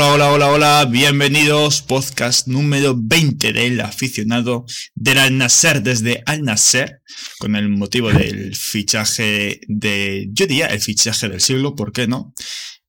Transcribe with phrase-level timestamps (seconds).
[0.00, 4.64] Hola, hola, hola, hola, bienvenidos, podcast número 20 del aficionado
[4.94, 7.02] del Al Nasser desde Al Nasser,
[7.40, 12.32] con el motivo del fichaje de, yo diría el fichaje del siglo, ¿por qué no?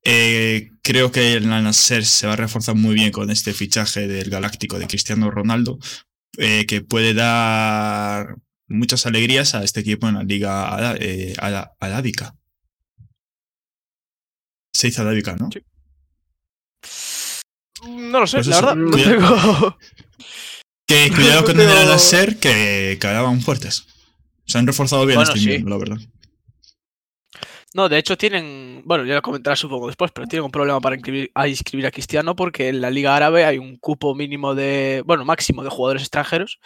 [0.03, 4.07] Eh, creo que el Al Nasser se va a reforzar muy bien con este fichaje
[4.07, 5.79] del Galáctico de Cristiano Ronaldo,
[6.37, 8.35] eh, que puede dar
[8.67, 12.35] muchas alegrías a este equipo en la Liga eh, Arábica.
[14.71, 15.49] Se dice Arábica, ¿no?
[15.51, 15.59] Sí.
[17.87, 18.75] No lo sé, Pues la verdad.
[18.75, 19.77] No tengo...
[20.87, 23.85] Que cuidado con el Al-Nasser, que quedaban fuertes.
[24.45, 25.45] Se han reforzado bien Bueno, este sí.
[25.45, 25.97] invierno, la verdad.
[27.75, 28.81] No, de hecho tienen.
[28.83, 31.91] Bueno, ya lo comentaré supongo después, pero tienen un problema para inscribir a, inscribir a
[31.91, 35.03] Cristiano porque en la Liga Árabe hay un cupo mínimo de.
[35.05, 36.59] Bueno, máximo de jugadores extranjeros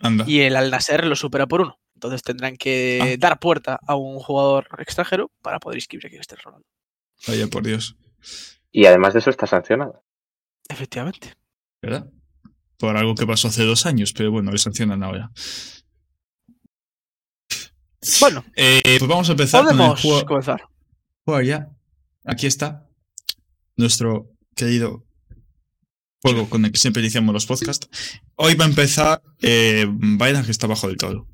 [0.00, 0.24] Anda.
[0.26, 1.78] y el Al Nasser lo supera por uno.
[1.94, 3.16] Entonces tendrán que Ah.
[3.20, 6.66] dar puerta a un jugador extranjero para poder inscribir a Cristiano Ronaldo.
[7.28, 7.94] Vaya por Dios.
[8.70, 10.04] Y además de eso está sancionado.
[10.68, 11.34] Efectivamente.
[11.82, 12.10] ¿Verdad?
[12.78, 15.30] Por algo que pasó hace dos años, pero bueno, le sancionan ahora.
[18.20, 20.62] Bueno, Eh, pues vamos a empezar con el podemos comenzar.
[21.24, 21.68] juego ya.
[22.24, 22.86] Aquí está.
[23.76, 25.04] Nuestro querido
[26.22, 27.88] juego con el que siempre iniciamos los podcasts.
[28.36, 29.86] Hoy va a empezar eh,
[30.44, 31.26] que está abajo del todo.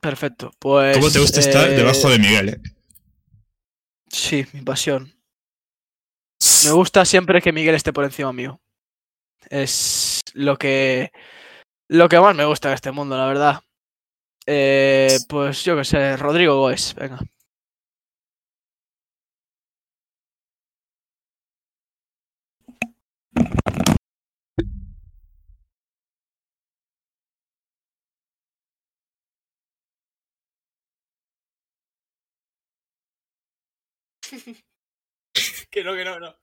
[0.00, 0.52] Perfecto.
[0.58, 0.96] Pues.
[0.96, 2.60] ¿Cómo te gusta estar eh, debajo de Miguel, eh?
[4.08, 5.15] Sí, mi pasión.
[6.64, 8.60] Me gusta siempre que Miguel esté por encima mío.
[9.50, 11.12] Es lo que
[11.88, 13.60] lo que más me gusta de este mundo, la verdad.
[14.46, 17.18] Eh, pues yo qué sé, Rodrigo Goes, venga.
[35.76, 36.34] que no, que no, no.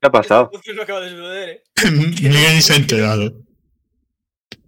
[0.00, 0.50] ¿Qué ha pasado?
[0.74, 1.64] no acaba de suceder, eh.
[1.90, 3.32] Miguel ni se ha enterado.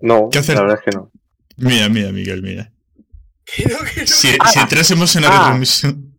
[0.01, 0.57] No, ¿Qué hacer?
[0.57, 1.13] la verdad es que no.
[1.59, 2.73] Mira, mira, Miguel, mira.
[3.45, 4.07] Que no, que no.
[4.07, 4.49] Si, Ah.
[4.49, 5.39] si entrásemos en la Ah.
[5.39, 6.19] retransmisión.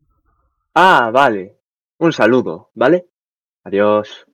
[0.74, 1.58] Ah, vale.
[1.98, 3.08] Un saludo, ¿vale?
[3.66, 4.26] Adiós.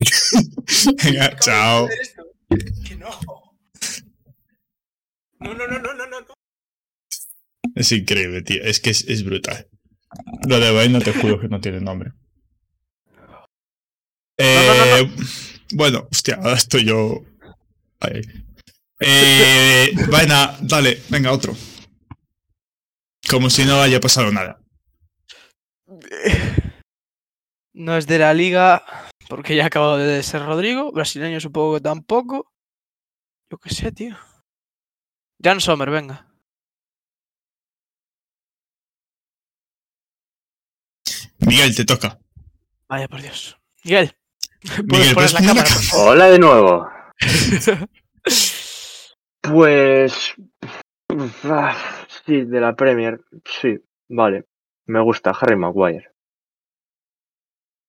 [1.04, 1.88] Venga, chao.
[2.86, 3.10] Que no.
[5.40, 6.26] No, no, no, no, no, no.
[7.74, 8.62] Es increíble, tío.
[8.62, 9.68] Es que es, es brutal.
[10.46, 12.12] Lo de Vaina te juro que no tiene nombre.
[14.40, 15.24] Eh, no,
[15.74, 17.24] Bueno, hostia, ahora estoy yo.
[17.98, 18.20] Ahí.
[19.00, 21.56] Eh, Vaina, dale, venga, otro.
[23.28, 24.60] Como si no haya pasado nada.
[27.74, 28.84] No es de la liga,
[29.28, 30.90] porque ya ha acabado de ser Rodrigo.
[30.90, 32.52] Brasileño supongo que tampoco.
[33.50, 34.16] Yo qué sé, tío.
[35.40, 36.27] Jan Sommer, venga.
[41.38, 42.18] Miguel, te toca.
[42.88, 43.58] Vaya por Dios.
[43.84, 44.14] Miguel.
[44.62, 45.70] Miguel, Puedes ¿puedes la cámara.
[45.94, 46.88] Hola de nuevo.
[49.40, 50.34] Pues...
[51.44, 53.20] ah, Sí, de la Premier.
[53.44, 53.78] Sí,
[54.08, 54.44] vale.
[54.86, 56.10] Me gusta Harry Maguire.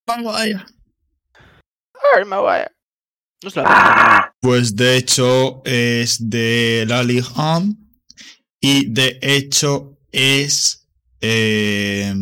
[0.08, 0.66] Vaya.
[2.14, 2.72] Harry Maguire.
[3.44, 4.34] No es la ¡Ah!
[4.40, 7.76] Pues de hecho es de la Ligue 1
[8.62, 10.88] y de hecho es
[11.20, 12.14] eh,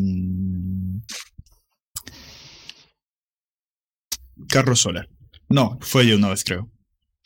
[4.47, 5.09] Carlos Soler.
[5.49, 6.69] No, fue yo una vez creo.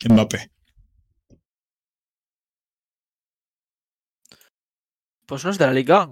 [0.08, 0.50] Mbappé.
[5.26, 6.08] Pues no es de la liga.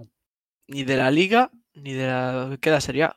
[0.69, 2.59] Ni de la liga, ni de la.
[2.61, 3.17] Queda sería.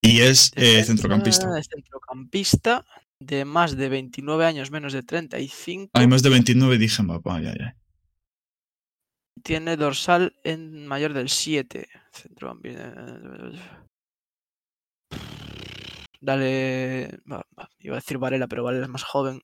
[0.00, 1.58] Y es eh, centrocampista.
[1.58, 2.84] Es centrocampista
[3.18, 5.90] de más de 29 años, menos de 35.
[5.94, 7.30] Hay más de 29 dije Mbappé.
[7.30, 7.72] Ay.
[9.42, 11.88] Tiene dorsal en mayor del 7.
[12.12, 12.94] Centrocampista.
[16.26, 17.20] Dale.
[17.78, 19.40] Iba a decir Varela, pero Varela es más joven.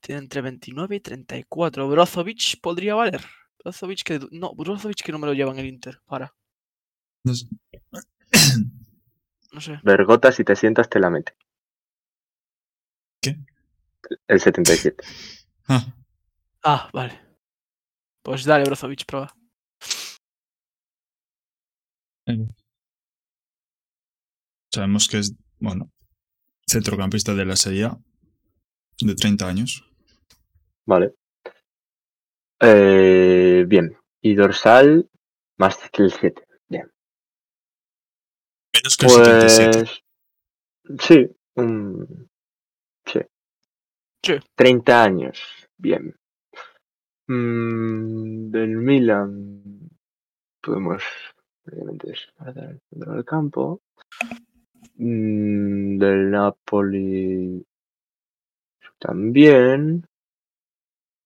[0.00, 1.88] Tiene entre 29 y 34.
[1.88, 3.20] Brozovic podría valer.
[3.58, 4.20] Brozovic que.
[4.30, 6.00] No, Brozovic que no me lo lleva en el Inter.
[6.06, 6.32] Para.
[7.24, 7.48] No sé.
[9.52, 9.80] No sé.
[9.82, 11.34] Vergota, si te sientas, te la mete.
[13.20, 13.36] ¿Qué?
[14.28, 15.04] El 77.
[15.68, 15.84] Ah,
[16.62, 17.20] Ah, vale.
[18.22, 19.34] Pues dale, Brozovic, prueba.
[24.72, 25.90] Sabemos que es, bueno,
[26.68, 27.98] centrocampista de la Serie A,
[29.00, 29.84] de 30 años.
[30.86, 31.14] Vale.
[32.60, 33.96] Eh, bien.
[34.20, 35.08] Y dorsal,
[35.58, 36.42] más que el 7.
[38.74, 39.12] Menos que el
[39.50, 39.78] 77.
[39.78, 40.02] Pues.
[41.06, 41.36] Sí.
[41.56, 42.30] un-
[43.06, 43.20] sí.
[44.24, 44.32] Sí.
[44.56, 45.38] 30 años.
[45.76, 46.16] Bien.
[47.28, 49.90] Mm, del Milan.
[50.62, 51.02] Podemos
[51.66, 52.14] obviamente
[52.90, 53.82] centro del campo.
[55.04, 57.66] Mm, del Napoli
[59.00, 60.06] también.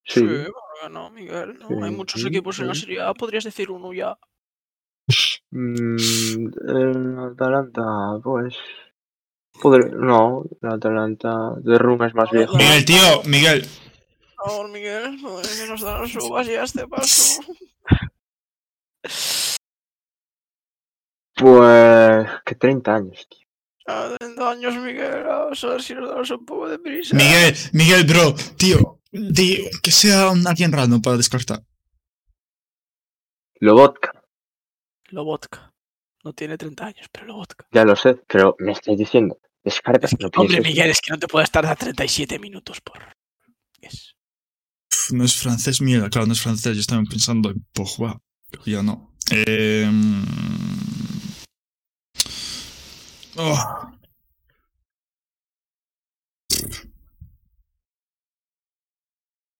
[0.02, 1.58] Sí, Sí, ¿por qué no, Miguel?
[1.82, 2.74] Hay muchos sí, equipos en la.
[2.74, 4.16] Serie A, podrías decir uno ya.
[5.50, 7.82] Mm, el Atalanta,
[8.24, 8.56] pues.
[9.60, 12.56] podré- no, el Atalanta de Roma es más viejo.
[12.56, 13.66] Miguel, tío, Miguel.
[14.36, 17.42] Por favor, Miguel, joder, que nos dan las uvas ya a este paso.
[21.34, 22.26] Pues.
[22.46, 23.45] que 30 años, tío.
[23.88, 27.16] Ya 30 años, Miguel, vamos a ver si nos damos un poco de prisa.
[27.16, 29.00] Miguel, Miguel, bro, tío,
[29.34, 31.62] tío, que sea un alguien random para descartar.
[33.60, 34.12] Lobotka,
[35.10, 35.72] Lobotka.
[36.24, 37.66] No tiene 30 años, pero Lobotka.
[37.70, 39.38] ya lo sé, pero me estáis diciendo.
[39.62, 40.60] Descarta, Es que, hombre.
[40.60, 42.98] Miguel, es que no te puedes tardar 37 minutos por.
[45.12, 46.74] No es francés, mierda, claro, no es francés.
[46.74, 49.12] Yo estaba pensando en Pogba, pero ya no.
[49.30, 49.88] Eh,
[53.38, 53.90] oh.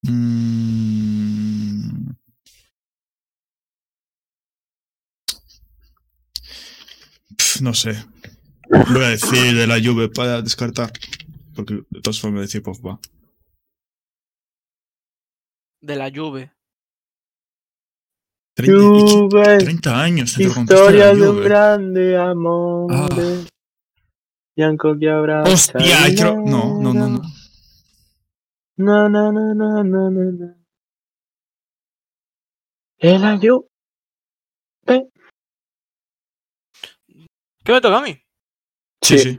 [0.05, 2.14] Mm.
[7.61, 8.05] No sé.
[8.69, 10.93] Voy a decir de la Juve para descartar.
[11.55, 13.00] Porque de todas formas voy a decir Pogba.
[15.81, 16.52] De la Juve.
[18.55, 22.90] 30, y qui- Juve, 30 años historia de de un grande amor.
[22.90, 23.08] Ah.
[25.43, 26.37] Hostia, creo...
[26.37, 27.23] No, no, no, no.
[28.79, 30.55] No, no, no, no, no, no, no.
[32.99, 33.23] El.
[37.64, 38.19] ¿Qué me toca a mí?
[39.03, 39.38] Sí, Sí.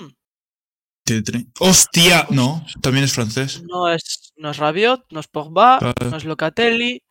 [0.00, 1.44] Mm.
[1.60, 2.26] ¡Hostia!
[2.30, 3.62] No, también es francés.
[3.64, 6.10] No es, no es Rabiot, no es Pogba, Claro.
[6.10, 7.02] no es Locatelli.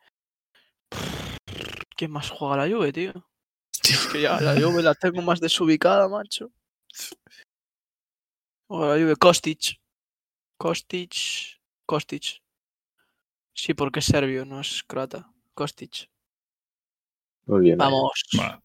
[1.95, 3.11] ¿Quién más juega la Juve, tío?
[3.13, 3.95] Tío.
[3.95, 6.51] Es que ya la Juve la tengo más desubicada, macho.
[8.67, 9.79] Juve Kostic.
[10.57, 11.15] Kostic.
[11.85, 12.41] Kostic.
[13.53, 15.31] Sí, porque es serbio, no es croata.
[15.53, 16.09] Kostic.
[17.45, 17.77] Muy bien.
[17.77, 18.23] Vamos.
[18.35, 18.59] Vale.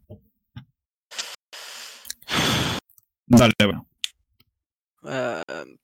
[3.27, 3.87] Dale, bueno.
[5.05, 5.77] Eh.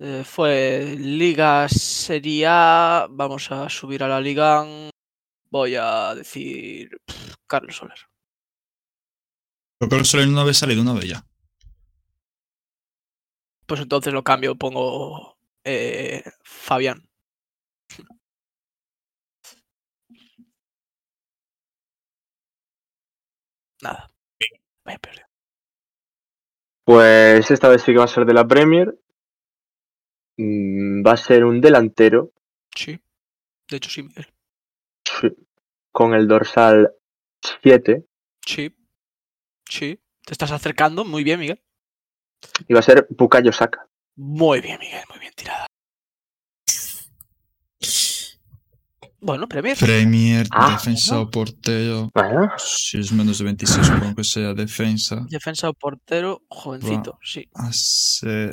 [0.00, 3.06] Eh, fue Liga Serie A.
[3.08, 4.66] Vamos a subir a la Liga.
[5.50, 7.98] Voy a decir pff, Carlos Soler.
[9.78, 11.24] Pero creo que solo en una vez salido una vez ya.
[13.66, 17.08] Pues entonces lo cambio, pongo eh, Fabián.
[23.82, 24.10] Nada.
[24.84, 25.28] Vaya pérdida.
[26.84, 28.94] Pues esta vez sí que va a ser de la Premier.
[30.36, 32.32] Mm, Va a ser un delantero
[32.74, 32.98] Sí.
[33.70, 34.26] De hecho, sí, Miguel.
[35.04, 35.28] sí,
[35.92, 36.92] con el dorsal
[37.62, 38.04] 7
[38.44, 38.74] Sí.
[39.68, 39.98] Sí.
[40.24, 41.04] Te estás acercando.
[41.04, 41.62] Muy bien, Miguel.
[42.68, 43.86] y va a ser Bukayo Saka.
[44.16, 45.02] Muy bien, Miguel.
[45.10, 45.66] Muy bien tirada.
[49.20, 49.76] Bueno, Premier.
[49.78, 52.10] Premier, Ah, defensa o portero.
[52.14, 55.24] Bueno, Si es menos de 26, supongo que sea defensa.
[55.30, 57.48] Defensa o portero, jovencito, sí.
[57.54, 58.52] A ser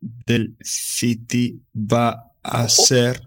[0.00, 1.62] del City.
[1.74, 3.22] Va a ser.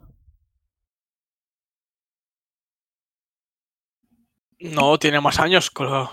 [4.60, 6.12] No, tiene más años, creo.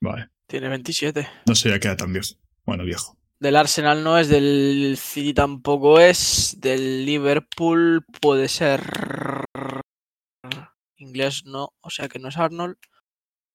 [0.00, 0.28] Vale.
[0.46, 1.28] Tiene 27.
[1.46, 2.34] No sé, ya queda tan viejo.
[2.64, 3.16] Bueno, viejo.
[3.38, 8.82] Del Arsenal no es, del City tampoco es, del Liverpool puede ser
[10.98, 12.76] inglés no, o sea que no es Arnold.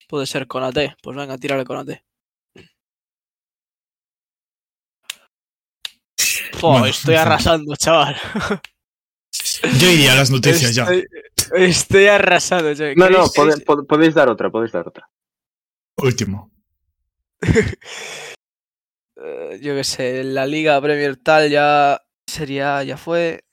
[0.08, 2.04] Puede ser Conate, pues venga, tírale Conate.
[6.62, 8.16] Bueno, estoy arrasando, chaval.
[9.80, 10.88] Yo iría a las noticias ya.
[11.56, 12.74] Estoy, arrasando.
[12.76, 12.96] chaval.
[12.98, 15.10] no, no, ¿Queréis- pode- queréis- pod- podéis dar otra, podéis dar otra.
[15.98, 16.52] Último.
[19.24, 23.44] Eh, yo qué sé, la Liga Premier tal ya sería, ya fue.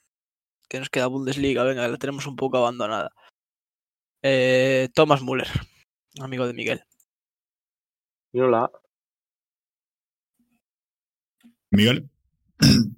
[0.68, 3.10] Que nos queda Bundesliga, venga, la tenemos un poco abandonada.
[4.22, 5.48] Eh, Thomas Müller,
[6.20, 6.84] amigo de Miguel.
[8.32, 8.70] Yo la
[11.70, 12.08] Miguel.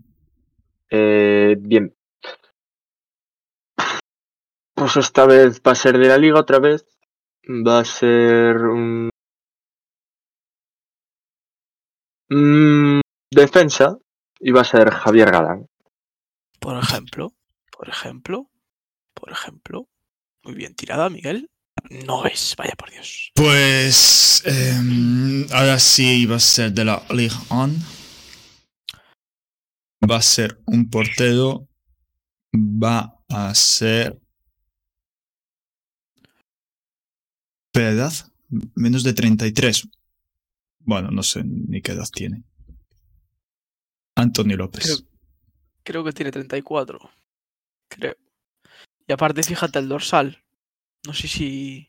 [0.93, 1.95] Eh, bien.
[4.75, 6.85] Pues esta vez va a ser de la liga otra vez.
[7.49, 9.10] Va a ser un...
[12.31, 13.99] Mm, defensa.
[14.43, 15.67] Va a ser Javier Galán.
[16.61, 17.35] Por ejemplo,
[17.77, 18.51] por ejemplo,
[19.15, 19.89] por ejemplo.
[20.43, 21.51] Muy bien tirada, Miguel.
[22.07, 23.33] No es, vaya por Dios.
[23.35, 24.43] Pues.
[24.47, 27.75] em, ahora sí va a ser de la Ligue 1.
[30.11, 31.69] Va a ser un portero.
[32.55, 34.19] Va a ser.
[37.67, 38.13] Espera, edad.
[38.75, 39.89] Menos de 33.
[40.91, 42.43] Bueno, no sé ni qué edad tiene.
[44.17, 44.83] Antonio López.
[44.85, 44.99] Creo,
[45.85, 46.99] creo que tiene 34.
[47.89, 48.17] Creo.
[49.07, 50.43] Y aparte, fíjate el dorsal.
[51.07, 51.89] No sé si.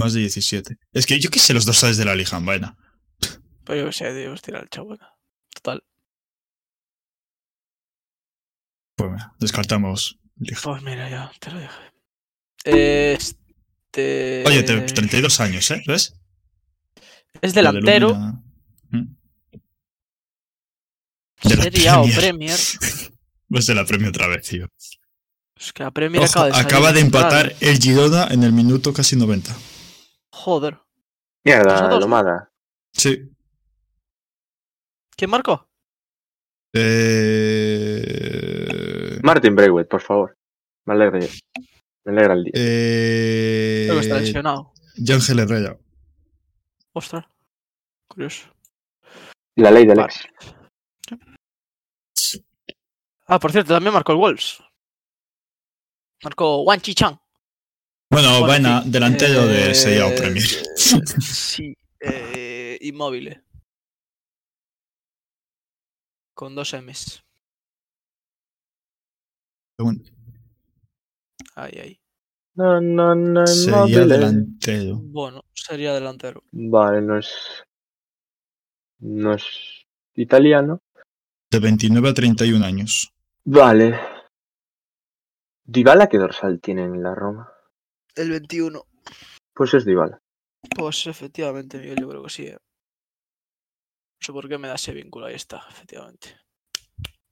[0.00, 0.76] Más de 17.
[0.92, 2.76] Es que yo qué sé los dorsales de la Lijan, vaina.
[3.64, 4.88] Pero yo qué sé, Dios, tirar el chavo.
[4.88, 5.14] venga.
[5.54, 5.84] Total.
[8.96, 10.62] Pues mira, descartamos Lijan.
[10.64, 11.80] Pues mira, ya, te lo dije.
[12.64, 14.42] Este.
[14.48, 15.80] Oye, te- 32 años, ¿eh?
[15.86, 16.19] ¿Ves?
[17.40, 18.14] Es delantero.
[18.14, 19.14] ¿Mm?
[21.42, 22.16] de la Sería o Premier.
[22.16, 22.58] Premier.
[23.50, 24.68] Pues de la premio otra vez, tío.
[25.56, 28.52] Es que la Premier Ojo, acaba de salir acaba de empatar el Girona en el
[28.52, 29.52] minuto casi 90.
[30.30, 30.78] Joder.
[31.44, 32.52] Mierda, Lomada.
[32.92, 33.28] Sí.
[35.16, 35.68] ¿Quién marcó?
[36.72, 37.98] Eh...
[39.24, 40.38] Martin Braithwaite, por favor.
[40.86, 41.18] Me alegra,
[42.04, 42.52] me alegra el día.
[42.54, 43.86] Eh...
[43.88, 44.72] Creo que está lesionado.
[44.96, 45.76] Yángel Herrera.
[46.92, 47.24] Ostras.
[48.08, 48.52] Curioso.
[49.56, 50.12] La ley del vale.
[50.12, 50.26] ex.
[53.26, 54.60] Ah, por cierto, también marcó el Wolves.
[56.24, 57.18] Marcó Wan Chi Chan.
[58.10, 60.44] Bueno, vaina, delantero de eh, Serie A o Premier.
[61.20, 63.40] Sí, eh, inmóvil.
[66.34, 67.22] Con dos M's.
[69.78, 70.10] Segundo.
[71.54, 71.99] Ahí, ahí.
[72.54, 74.96] No, no, no, Sería delantero.
[75.02, 76.42] Bueno, sería delantero.
[76.52, 77.32] Vale, no es.
[78.98, 79.44] No es
[80.14, 80.82] italiano.
[81.50, 83.12] De 29 a 31 años.
[83.44, 83.98] Vale.
[85.64, 87.50] Dybala, ¿qué dorsal tiene en la Roma?
[88.14, 88.84] El 21.
[89.54, 90.20] Pues es Dybala.
[90.76, 92.46] Pues efectivamente, Miguel, yo creo que sí.
[92.46, 92.52] eh.
[92.60, 95.26] No sé por qué me da ese vínculo.
[95.26, 96.36] Ahí está, efectivamente.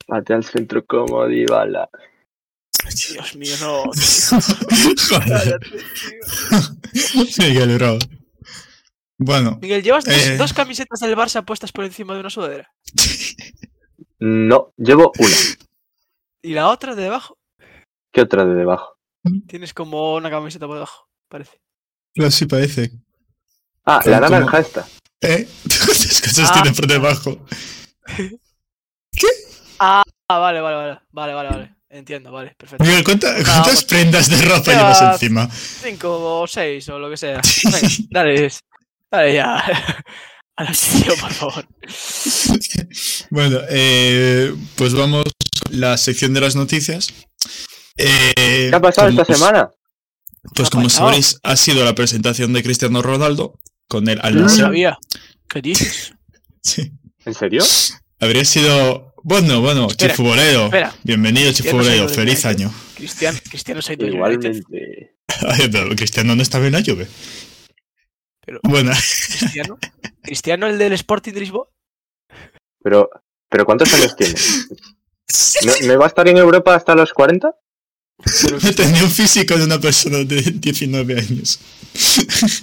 [0.07, 1.91] Pate al centro como Dybala.
[3.13, 3.85] Dios mío, no.
[5.09, 5.61] Joder.
[7.39, 7.99] Miguel, bro.
[9.21, 10.37] Bueno, Miguel, ¿llevas dos, Eh.
[10.37, 12.71] dos camisetas del Barça puestas por encima de una sudadera?
[14.21, 15.37] No, llevo una.
[16.43, 17.37] ¿Y la otra de debajo?
[18.13, 18.97] ¿Qué otra de debajo?
[19.49, 21.61] Tienes como una camiseta por debajo, parece.
[22.25, 22.93] así parece.
[23.85, 24.87] Ah, Como- la naranja esta.
[25.21, 25.49] ¿Eh?
[25.85, 26.63] ¿Cuántas cosas Ah.
[26.63, 27.45] tiene por debajo?
[29.81, 31.01] Ah, vale, vale, vale.
[31.13, 31.75] Vale, vale, vale.
[31.91, 32.85] Entiendo, vale, perfecto.
[32.85, 35.49] Miguel, ¿cuánta- pues- ¿cuántas prendas de ropa Lleva- llevas encima?
[35.51, 37.41] Cinco o seis o lo que sea.
[37.65, 38.53] Venga, dale,
[39.11, 39.57] dale ya.
[40.57, 41.67] A la sección, por favor.
[43.31, 47.13] Bueno, eh, pues vamos a la sección de las noticias.
[47.97, 49.71] Eh, ¿Qué ha pasado como- esta semana?
[50.55, 51.07] Pues ¿Qué ha como pasado?
[51.09, 54.41] sabréis, ha sido la presentación de Cristiano Ronaldo con el Al.
[54.41, 54.99] No sabía.
[55.49, 56.13] ¿Qué dices?
[56.63, 56.91] Sí.
[57.25, 57.65] ¿En serio?
[58.21, 59.08] Habría sido.
[59.29, 60.95] Bueno, bueno, Espera, espera.
[61.03, 61.53] Bienvenido.
[61.53, 62.73] Sainz Feliz año.
[62.97, 64.07] Cristiano, Cristiano se ha ido.
[64.07, 65.17] Igualmente.
[65.47, 67.07] Ay, pero Cristiano no estaba en la lluvia.
[68.47, 68.91] Pero- Bueno,
[69.39, 69.79] Cristiano.
[70.23, 71.69] Cristiano, el del Sporting de Lisboa.
[72.83, 73.11] Pero,
[73.51, 74.33] ¿pero cuántos años tiene?
[75.67, 77.55] ¿No, ¿No iba a estar en Europa hasta los 40?
[78.75, 81.61] tenía un físico de una persona de 19 años.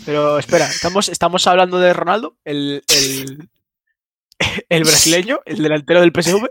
[0.03, 3.50] Pero espera, ¿estamos, estamos hablando de Ronaldo, el, el,
[4.69, 6.47] el brasileño, el delantero del PSV.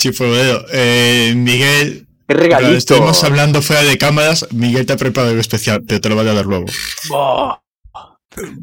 [0.00, 0.64] Chifutbolero.
[0.72, 2.76] Eh, Miguel, ¡Qué Claro, regalito!
[2.78, 4.46] estuvimos hablando fuera de cámaras.
[4.52, 6.66] Miguel te ha preparado algo especial, pero te lo voy a dar luego.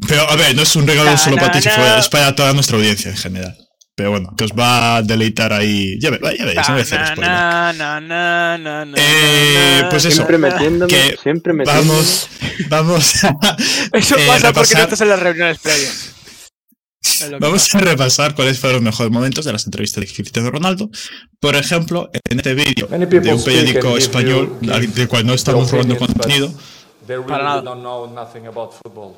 [0.08, 1.98] Pero, a ver, no es un regalo Na, solo para ti, na, Chifuera, na.
[1.98, 3.56] es para toda nuestra audiencia en general.
[3.94, 5.98] Pero bueno, que os va a deleitar ahí.
[6.00, 7.30] Ya, ve- ya veréis, no voy a hacer spoiler.
[8.96, 11.88] Eh, pues eso, Siempre metiéndome, que siempre metiéndome.
[11.88, 12.28] Vamos,
[12.68, 13.56] vamos a,
[13.92, 16.12] Eso eh, pasa porque no estás en las reuniones previas.
[17.40, 20.90] Vamos a repasar cuáles fueron los mejores momentos de las entrevistas de Cristiano Ronaldo.
[21.40, 26.50] Por ejemplo, en este vídeo de un periódico español del cual no estamos robando contenido.
[27.06, 27.62] They really nada.
[27.62, 29.14] don't know nothing about football.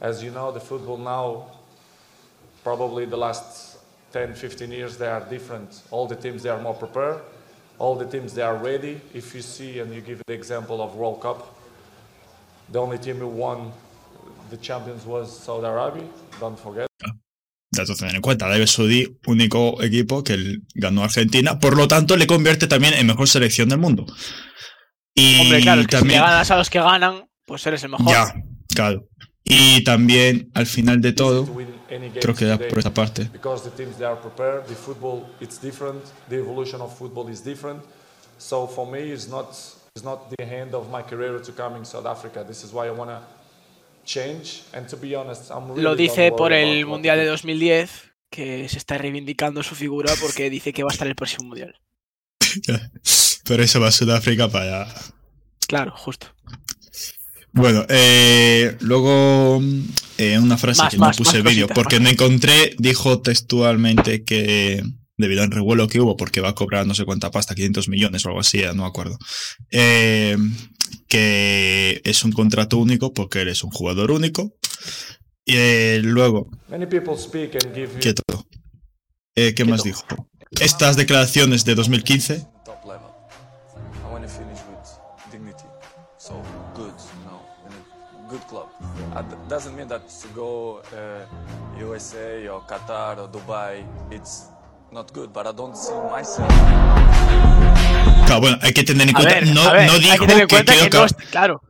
[0.00, 1.46] As you know, the football now,
[2.64, 3.78] probably the last
[4.12, 5.82] 10, 15 years, they are different.
[5.92, 7.20] All the teams, they are more prepared.
[7.78, 9.00] All the teams, they are ready.
[9.14, 11.54] If you see, and you give the example of World Cup,
[12.72, 13.70] the only team who won
[14.50, 16.08] the champions was Saudi Arabia.
[16.40, 16.88] Don't forget.
[17.70, 22.16] Dato a tener en cuenta, Arabia Saudí, único equipo que ganó Argentina, por lo tanto
[22.16, 24.06] le convierte también en mejor selección del mundo.
[25.14, 28.06] Y Hombre, claro, si también, le ganas a los que ganan, pues eres el mejor.
[28.10, 28.34] ya,
[28.74, 29.06] claro.
[29.44, 31.46] Y también al final de todo,
[32.20, 33.28] creo que da por esta parte.
[33.32, 37.42] because the teams they are prepared the football it's different the evolution of football is
[37.42, 37.82] different
[38.36, 39.48] so for me it's not
[39.94, 42.86] it's not the end of my career to come in south africa this is why
[42.86, 43.18] i want to
[45.76, 47.90] Lo dice por el Mundial de people- 2010,
[48.30, 51.74] que se está reivindicando su figura porque dice que va a estar el próximo Mundial.
[53.44, 54.86] Por eso va a Sudáfrica para.
[55.66, 56.34] Claro, justo.
[57.52, 59.60] Bueno, eh, luego
[60.18, 64.22] eh, una frase Más, que más, no puse vídeo porque más no encontré, dijo textualmente
[64.24, 64.82] que
[65.18, 68.24] debido al revuelo que hubo, porque va a cobrar no sé cuánta pasta, 500 millones
[68.24, 69.18] o algo así, no me acuerdo,
[69.70, 70.36] eh,
[71.08, 74.54] que es un contrato único porque eres un jugador único.
[75.44, 78.22] Y eh, luego, Many people speak and give you quieto.
[79.34, 80.02] Eh, ¿Qué más dijo?
[80.60, 83.10] Estas declaraciones de 2015 top level.
[84.04, 85.64] I want to finish with dignity.
[86.18, 86.34] So
[86.74, 88.68] good, you know, in a good club.
[89.14, 94.48] Uh, doesn't mean that to go uh, USA or Qatar or Dubai, it's
[94.92, 95.30] not good.
[95.32, 96.48] But I don't see myself.
[98.26, 99.34] Claro, bueno, hay que tener en A cuenta.
[99.34, 101.62] ver, no, a ver, no dijo que que que no es- Claro,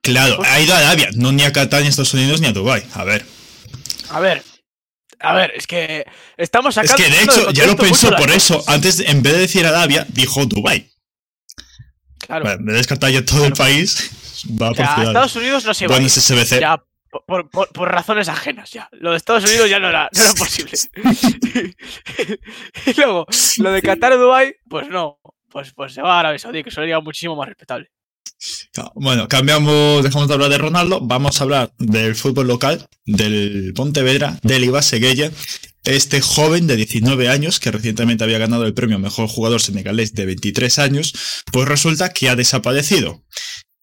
[0.00, 2.52] Claro, ha ido a Arabia, no ni a Qatar, ni a Estados Unidos, ni a
[2.52, 2.84] Dubai.
[2.94, 3.26] A ver.
[4.10, 4.42] a ver.
[5.18, 6.04] A ver, es que
[6.36, 6.96] estamos Es sacando.
[6.96, 8.58] que de de hecho, ya lo pensó por eso.
[8.58, 8.74] cosas.
[8.74, 10.90] Antes, en vez de decir Arabia, dijo Dubai.
[12.18, 12.44] Claro.
[12.44, 14.10] Bueno, en vez de descartar ya todo el país,
[14.60, 15.08] va O por sea, a ciudades.
[15.08, 15.94] Estados Unidos no se va.
[15.94, 16.12] a Bueno, ir.
[16.12, 16.60] es SBC.
[16.60, 16.82] Ya,
[17.26, 18.88] por, por- por- por razones ajenas, ya.
[18.92, 20.72] Lo de Estados Unidos ya no era, no era posible.
[22.86, 23.26] y luego,
[23.58, 25.18] lo de Qatar o Dubai, pues no.
[25.50, 27.90] Pues, pues se va a Arabia Saudí, que sería muchísimo más respetable.
[28.94, 34.38] Bueno, cambiamos, dejamos de hablar de Ronaldo, vamos a hablar del fútbol local, del Pontevedra,
[34.42, 35.30] del Iba Seguella,
[35.84, 40.26] este joven de 19 años que recientemente había ganado el premio Mejor Jugador Senegalés de
[40.26, 41.14] 23 años,
[41.50, 43.22] pues resulta que ha desaparecido.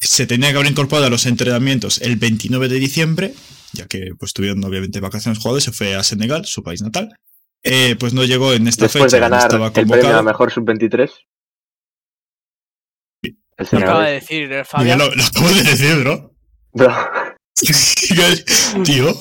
[0.05, 3.33] Se tenía que haber incorporado a los entrenamientos el 29 de diciembre,
[3.73, 7.17] ya que pues tuvieron obviamente vacaciones jugadores, se fue a Senegal, su país natal.
[7.63, 10.21] Eh, pues no llegó en esta Después fecha, de no ganar estaba el premio a
[10.23, 11.09] mejor sub-23.
[13.23, 13.37] El
[13.71, 14.99] Lo acaba de decir eh, Fabián.
[14.99, 16.31] lo, lo acabo de decir, ¿no?
[16.73, 16.87] No,
[18.83, 19.17] Tío.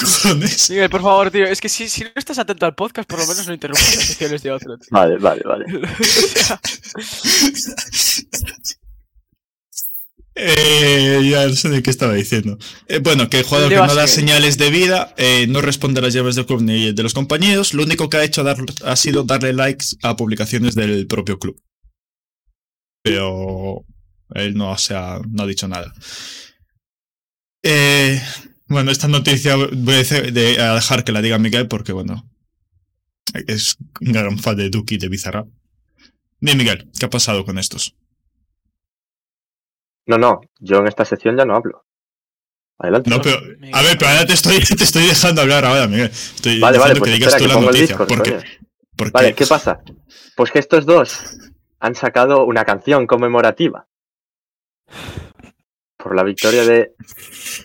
[0.00, 0.70] Cojones.
[0.70, 3.26] Miguel, por favor, tío, es que si, si no estás atento al podcast, por lo
[3.26, 4.78] menos no interrumpas las secciones de otro.
[4.78, 4.86] tío.
[4.92, 5.64] Vale, vale, vale.
[5.64, 6.60] O sea,
[10.40, 12.58] Eh, ya no sé ni qué estaba diciendo.
[12.86, 16.04] Eh, bueno, que el jugador que no da señales de vida, eh, no responde a
[16.04, 18.94] las llaves del club ni de los compañeros, lo único que ha hecho dar- ha
[18.94, 21.60] sido darle likes a publicaciones del propio club.
[23.02, 23.84] Pero
[24.34, 25.92] él no, o sea, no ha dicho nada.
[27.64, 28.22] Eh,
[28.68, 32.30] bueno, esta noticia voy a, de- dejar que la diga Miguel porque, bueno,
[33.48, 35.48] es un gran fan de Duki de Bizarrap.
[36.40, 37.96] Dime, Miguel, ¿qué ha pasado con estos?
[40.08, 41.84] No, no, yo en esta sección ya no hablo.
[42.78, 43.10] Adelante.
[43.10, 43.36] No, pero,
[43.72, 46.06] a ver, pero ahora te estoy, te estoy dejando hablar ahora, Miguel.
[46.06, 47.86] Estoy Vale, vale, pues que digas espera tú que la pongo el noticia.
[47.86, 48.42] Discord, porque, coño.
[48.96, 49.80] porque Vale, ¿qué pasa?
[50.34, 51.20] Pues que estos dos
[51.78, 53.86] han sacado una canción conmemorativa
[55.98, 56.94] por la victoria de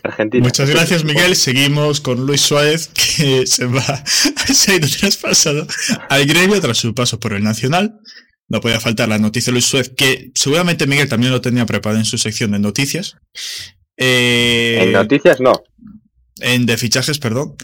[0.02, 0.44] Argentina.
[0.44, 1.36] Muchas gracias, Miguel.
[1.36, 5.66] Seguimos con Luis Suárez, que se va, se ha ido traspasado
[6.10, 8.00] al gremio tras su paso por el Nacional.
[8.54, 11.98] No podía faltar la noticia de Luis Suárez, que seguramente Miguel también lo tenía preparado
[11.98, 13.16] en su sección de noticias.
[13.96, 15.60] Eh, En noticias no.
[16.38, 17.56] en de fichajes, perdón.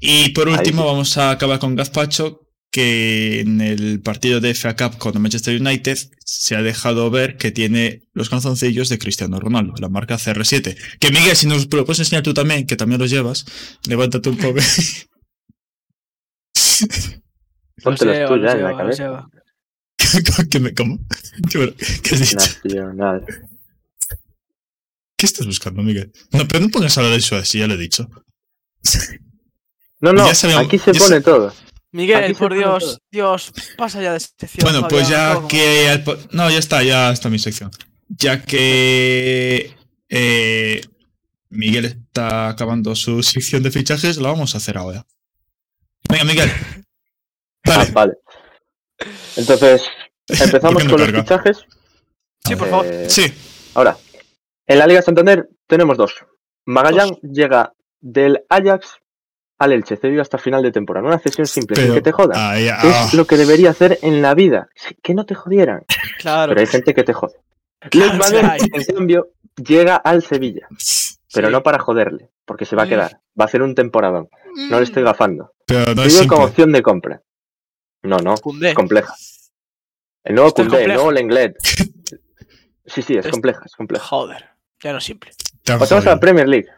[0.00, 0.86] Y por último, sí.
[0.88, 2.40] vamos a acabar con Gazpacho,
[2.72, 7.36] que en el partido de FA Cup con el Manchester United se ha dejado ver
[7.36, 10.74] que tiene los calzoncillos de Cristiano Ronaldo, la marca CR7.
[11.00, 13.44] Que Miguel, si nos lo puedes enseñar tú también, que también los llevas,
[13.86, 14.58] levántate un poco.
[17.82, 19.28] Ponte los lleva, los en cabeza.
[20.50, 20.98] ¿Qué, me, cómo?
[21.50, 22.36] ¿Qué, me- qué has dicho?
[22.36, 23.24] Nacional.
[25.16, 26.12] ¿Qué estás buscando, Miguel?
[26.32, 28.08] No, pero no pongas a hablar de Suárez, si ya lo he dicho.
[30.00, 31.54] No, no, Ya sabíamos- aquí se ya pone todo.
[31.92, 32.98] Miguel, Aquí por Dios, todo.
[33.12, 34.62] Dios, pasa ya de sección.
[34.62, 36.02] Bueno, pues ya que...
[36.32, 37.70] No, ya está, ya está mi sección.
[38.08, 39.72] Ya que
[40.08, 40.80] eh,
[41.50, 45.06] Miguel está acabando su sección de fichajes, la vamos a hacer ahora.
[46.08, 46.50] Venga, Miguel.
[47.66, 48.14] Ah, vale.
[49.36, 49.82] Entonces,
[50.28, 51.64] empezamos ¿Por qué no con los fichajes.
[52.46, 52.86] Sí, por favor.
[52.86, 53.32] Eh, Sí,
[53.74, 53.96] Ahora,
[54.66, 56.14] en la Liga Santander tenemos dos.
[56.66, 58.98] Magallán llega del Ajax
[59.58, 61.06] al Elche, cedido hasta final de temporada.
[61.06, 61.94] Una cesión simple, sin pero...
[61.94, 62.36] que te jodan.
[62.38, 64.68] Ah, Es lo que debería hacer en la vida.
[65.02, 65.84] Que no te jodieran.
[66.18, 66.50] Claro.
[66.50, 67.34] Pero hay gente que te jode.
[67.92, 70.66] Luis Manuel, en cambio, llega al Sevilla.
[71.32, 71.52] Pero Sí.
[71.52, 72.88] no para joderle, porque se va a Mm.
[72.88, 73.12] quedar.
[73.38, 74.28] Va a hacer un temporadón.
[74.70, 75.52] No le estoy gafando.
[75.66, 77.22] pero no Te es como opción de compra.
[78.04, 79.14] No, no, es compleja.
[80.22, 81.56] El nuevo Koundé, el nuevo Lenglet.
[82.86, 84.04] Sí, sí, es Es- compleja, es compleja.
[84.04, 84.44] Joder,
[84.82, 85.30] ya no es simple.
[85.64, 86.20] Pasamos a la.
[86.20, 86.68] Premier League.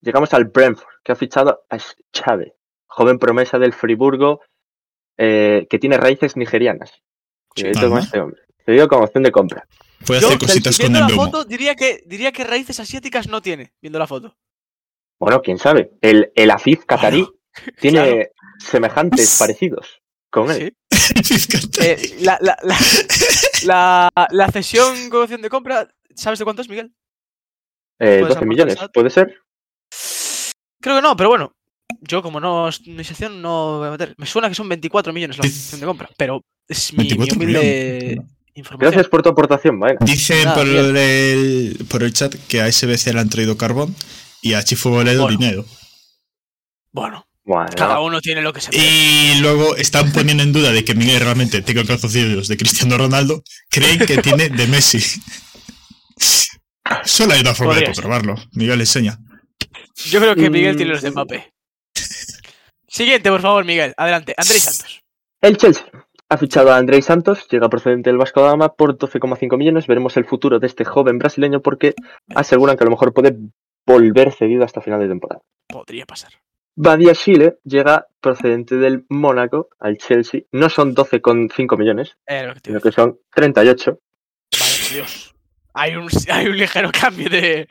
[0.00, 1.78] Llegamos al Brentford, que ha fichado a
[2.12, 2.52] Chávez,
[2.86, 4.40] joven promesa del Friburgo,
[5.16, 6.90] eh, que tiene raíces nigerianas.
[7.46, 8.40] Cuidadito con este hombre.
[8.66, 9.64] Te digo como opción de compra.
[10.04, 13.40] Puede Yo, hacer cositas con viendo la foto, diría que, diría que raíces asiáticas no
[13.42, 14.36] tiene, viendo la foto.
[15.20, 15.92] Bueno, quién sabe.
[16.00, 17.24] El, el Afif catarí
[17.80, 18.22] tiene claro.
[18.58, 20.74] semejantes parecidos con él.
[20.74, 20.76] Sí.
[21.80, 22.78] Eh, la, la, la,
[23.64, 26.92] la, la cesión con opción de compra, ¿sabes de cuánto es, Miguel?
[27.98, 28.78] Eh, ¿Puedes 12 millones?
[28.94, 29.36] ¿puede ser?
[30.80, 31.54] Creo que no, pero bueno.
[32.00, 34.14] Yo, como no es mi sección, no voy a meter.
[34.18, 37.36] Me suena que son 24 millones la opción de compra, pero es mi, mi 24
[37.36, 38.30] humilde millones.
[38.54, 38.78] información.
[38.92, 39.98] Gracias por tu aportación, Baena.
[40.04, 43.94] Dicen Nada, por el, por el chat que a SBC le han traído carbón
[44.42, 45.38] y a Chifo Boledo Bueno.
[45.38, 45.64] dinero.
[46.92, 48.86] Bueno, Bueno, cada uno tiene lo que se merece.
[48.86, 53.42] Y luego están poniendo en duda de que Miguel realmente tenga calzoncillos de Cristiano Ronaldo.
[53.70, 55.20] Creen que tiene de Messi.
[57.04, 58.34] Solo hay una forma de comprobarlo.
[58.52, 59.18] Miguel enseña.
[60.06, 61.52] Yo creo que Miguel tiene Mm, los de Mbappé.
[62.88, 63.92] Siguiente, por favor, Miguel.
[63.96, 64.34] Adelante.
[64.36, 65.02] Andrés Santos.
[65.40, 65.84] El Chelsea
[66.28, 69.86] ha fichado a Andrei Santos, llega procedente del Vasco da Gama por 12,5 millones.
[69.86, 71.94] Veremos el futuro de este joven brasileño porque
[72.34, 73.36] aseguran que a lo mejor puede
[73.86, 75.42] volver cedido hasta final de temporada.
[75.68, 76.32] Podría pasar.
[76.76, 80.42] Badia Chile llega procedente del Mónaco al Chelsea.
[80.52, 83.90] No son 12,5 millones, lo que sino que son 38.
[83.90, 84.00] decir.
[84.60, 85.34] Vaya por Dios.
[85.74, 87.66] Hay un, hay un ligero cambio de,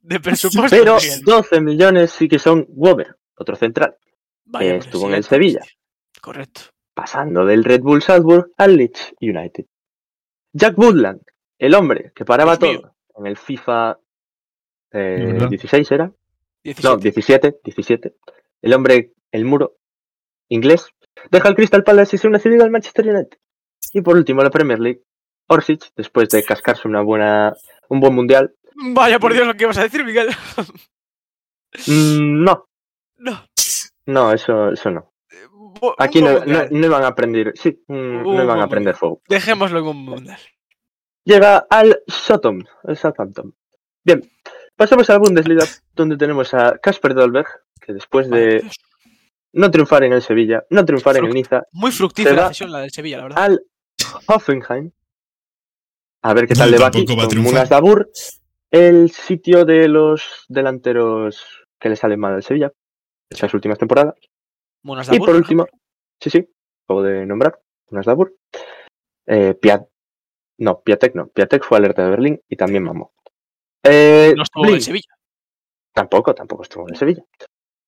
[0.00, 0.76] de presupuesto.
[0.76, 1.20] Pero Miguel.
[1.24, 3.96] 12 millones sí que son Wober, otro central,
[4.44, 5.24] Vaya que estuvo en el.
[5.24, 5.60] Sevilla.
[6.20, 6.62] Correcto.
[6.94, 9.64] pasando del Red Bull Salzburg al Leeds United.
[10.52, 11.22] Jack Woodland,
[11.58, 12.80] el hombre que paraba Dios mío.
[12.80, 13.98] todo en el FIFA
[14.92, 15.48] eh, ¿Verdad?
[15.48, 16.12] 16 era,
[16.64, 16.88] 17.
[16.88, 18.14] no, 17, 17,
[18.62, 19.76] el hombre, el muro
[20.48, 20.88] inglés,
[21.30, 23.38] deja el Crystal Palace y se une cedido al Manchester United.
[23.92, 25.02] Y por último la Premier League,
[25.48, 27.54] Orsic, después de cascarse una buena,
[27.88, 30.28] un buen mundial, Vaya por Dios lo que ibas a decir, Miguel.
[31.86, 32.66] mm, no,
[33.18, 33.46] no.
[34.06, 35.12] no, eso, eso no.
[35.52, 39.22] Bo- Aquí no, no, iban a aprender, sí, mm, no iban a aprender fuego.
[39.28, 40.38] Dejémoslo en un mundial.
[41.24, 43.54] llega al Southampton, el Southampton.
[44.04, 44.22] Bien,
[44.80, 47.46] pasamos a la Bundesliga, donde tenemos a Kasper Dolberg,
[47.82, 48.64] que después por de
[49.52, 52.78] no triunfar en el Sevilla, no triunfar en el Niza, Muy fructífera la sesión, la
[52.80, 53.44] del Sevilla, la verdad.
[53.44, 53.62] al
[54.26, 54.90] Hoffenheim.
[56.22, 57.38] A ver qué No, tal le va aquí, va a con.
[57.40, 58.10] Munas Dabur,
[58.70, 61.44] el sitio de los delanteros
[61.78, 62.72] que le salen mal al Sevilla,
[63.28, 64.14] estas últimas temporadas.
[64.82, 65.64] Munas Y Dabur, por ejemplo.
[65.64, 65.80] último,
[66.18, 66.48] sí, sí,
[66.86, 68.34] acabo de nombrar, Munas Dabur.
[69.26, 69.86] Eh, Piat,
[70.56, 73.12] no, Piatek no, Piatek fue alerta de Berlín y también mamó.
[73.82, 75.08] Eh, No estuvo en Sevilla.
[75.92, 77.22] Tampoco, tampoco estuvo en Sevilla.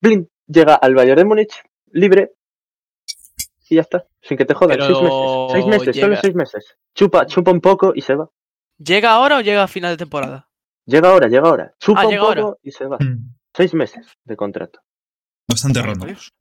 [0.00, 2.32] Blin llega al Bayern de Múnich, libre,
[3.68, 4.78] y ya está, sin que te jodan.
[4.78, 6.76] Pero Seis meses, seis meses, solo seis meses.
[6.94, 8.28] Chupa, chupa un poco y se va.
[8.78, 10.48] ¿Llega ahora o llega a final de temporada?
[10.84, 11.74] Llega ahora, llega ahora.
[11.78, 12.56] Chupa Ah, un poco ahora.
[12.62, 12.96] y se va.
[12.98, 14.80] Mm, Seis meses de contrato.
[15.48, 16.32] Bastante por Dios.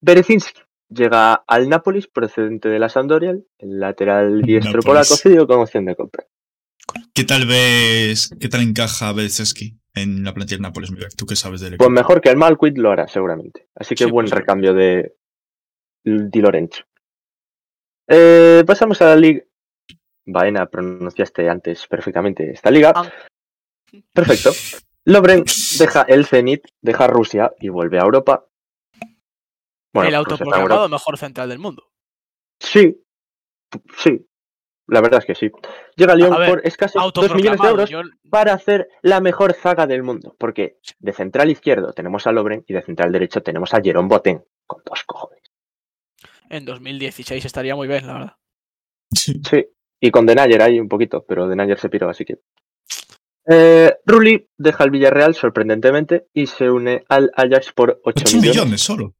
[0.00, 4.84] Berezinski llega al Nápoles, procedente de la Sampdoria, el lateral diestro Nápoles.
[4.86, 6.26] polaco, cedido con opción de compra.
[7.14, 11.14] ¿Qué tal ves, qué tal encaja Belzeski en la plantilla del Nápoles, Miguel?
[11.16, 11.90] ¿Tú qué sabes del Pues equipo?
[11.90, 13.68] mejor que el Malquid lo hará, seguramente.
[13.74, 15.16] Así que Sí, buen pues recambio de
[16.04, 16.84] Di Lorenzo.
[18.08, 19.42] Eh, pasamos a la liga.
[20.26, 22.92] Baena, pronunciaste antes perfectamente esta liga.
[22.94, 23.10] Ah.
[24.12, 24.50] Perfecto.
[25.04, 25.44] Lobren
[25.78, 28.46] deja el Zenit, deja Rusia y vuelve a Europa.
[29.92, 31.84] Bueno, el autoproclamado mejor central del mundo.
[32.58, 33.00] Sí,
[33.98, 34.26] sí.
[34.86, 35.50] La verdad es que sí.
[35.96, 39.20] Llega a Lyon A ver, por escasos 2 millones de euros Yo, para hacer la
[39.20, 40.36] mejor zaga del mundo.
[40.38, 44.44] Porque de central izquierdo tenemos a Lobren y de central derecho tenemos a Jerome Boten.
[44.66, 45.42] Con dos cojones.
[46.50, 48.36] en 2016 estaría muy bien, la verdad.
[49.12, 49.40] Sí.
[49.48, 49.66] Sí.
[50.00, 52.40] Y con Denayer ahí un poquito, pero Denayer se piró, así que.
[53.46, 58.56] Eh, Rulli deja el Villarreal sorprendentemente y se une al Ajax por 8, 8 millones.
[58.56, 59.14] millones solo.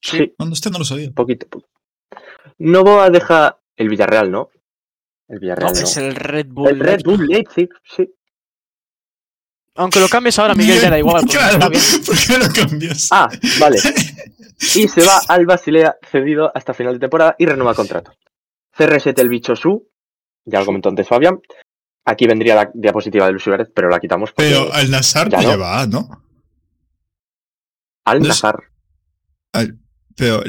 [0.00, 1.10] Sí, Cuando usted no lo sabía.
[1.12, 1.70] poquito, poquito.
[2.58, 4.50] Novoa deja el Villarreal, ¿no?
[5.28, 5.78] El Villarreal no.
[5.80, 6.68] es el Red Bull.
[6.68, 8.08] El Red Bull Leipzig, sí.
[9.76, 11.22] Aunque lo cambies ahora, Miguel, ya da igual.
[11.22, 11.82] porque Claro, está bien.
[12.06, 13.08] ¿por qué lo cambias?
[13.10, 13.28] Ah,
[13.60, 13.78] vale.
[14.76, 18.12] Y se va al Basilea cedido hasta final de temporada y renueva contrato.
[18.78, 19.90] CR7 el bicho su,
[20.44, 21.40] ya lo comentó antes Fabián.
[22.04, 25.42] Aquí vendría la diapositiva de Luis Suárez, pero la quitamos Pero al Nazar Ya no
[25.42, 25.50] no.
[25.50, 26.08] lleva A, ¿no?
[28.06, 28.62] al Nazar.
[30.16, 30.42] Pero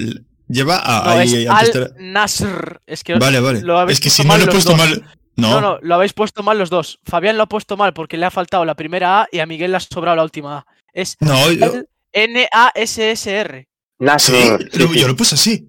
[0.48, 1.04] lleva A.
[1.06, 2.82] No, ahí, es antes Al Nasr.
[2.86, 3.62] Es que Vale, vale.
[3.62, 4.80] lo habéis Es que puesto si no mal lo he puesto dos.
[4.80, 5.18] mal.
[5.38, 7.00] No, No, no, lo habéis puesto mal los dos.
[7.04, 9.72] Fabián lo ha puesto mal porque le ha faltado la primera A y a Miguel
[9.72, 10.66] le ha sobrado la última A.
[10.94, 13.68] Es no, yo, N-A-S-S-R.
[14.00, 14.32] Nasr.
[14.32, 15.00] sí, sí, lo- sí.
[15.00, 15.68] yo lo puse así.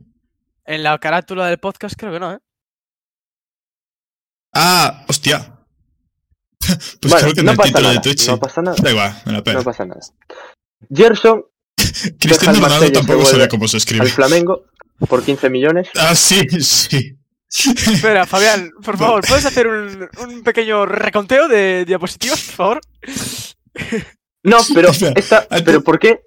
[0.65, 2.39] En la carátula del podcast creo que no, ¿eh?
[4.55, 5.53] Ah, hostia.
[7.01, 7.95] Pues Bueno, creo que en no el pasa título nada.
[7.95, 8.29] de Twitch.
[8.29, 8.77] No pasa nada.
[8.83, 9.59] Da igual, me la pela.
[9.59, 10.01] No pasa nada.
[10.93, 11.45] Gerson
[12.19, 14.03] Cristiano al Ronaldo tampoco sabe cómo se escribe.
[14.05, 14.65] al Flamengo
[15.09, 15.89] por 15 millones.
[15.97, 17.17] Ah, sí, sí.
[17.49, 22.81] Espera, Fabián, por favor, ¿puedes hacer un, un pequeño reconteo de diapositivas, por favor?
[24.43, 26.21] No, pero esta, pero ¿por qué?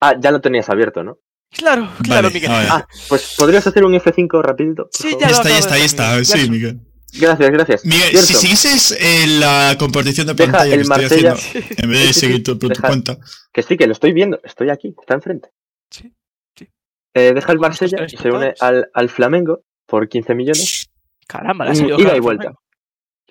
[0.00, 1.18] Ah, ya lo tenías abierto, ¿no?
[1.52, 2.50] Claro, claro, Vale, Miguel.
[2.50, 4.88] Ah, pues podrías hacer un F5 rapidito.
[4.90, 6.18] Sí, ya lo Está acabo está hacer, está.
[6.18, 6.80] Ya Sí, Miguel.
[7.14, 7.84] Gracias, gracias.
[7.84, 8.26] Miguel, Cierto.
[8.26, 12.06] si siguieses eh, la compartición de Deja pantalla el que estoy Marsella- haciendo, en vez
[12.08, 13.16] de seguir tu, deja- cuenta,
[13.52, 14.40] Que sí, que lo estoy viendo.
[14.44, 15.50] Estoy aquí, está enfrente.
[15.90, 16.12] Sí,
[16.58, 16.68] sí.
[17.14, 20.90] Eh, deja el Marsella y se une al, al Flamengo por 15 millones.
[21.26, 22.52] Caramba, le ha Mm, salido ida y vuelta.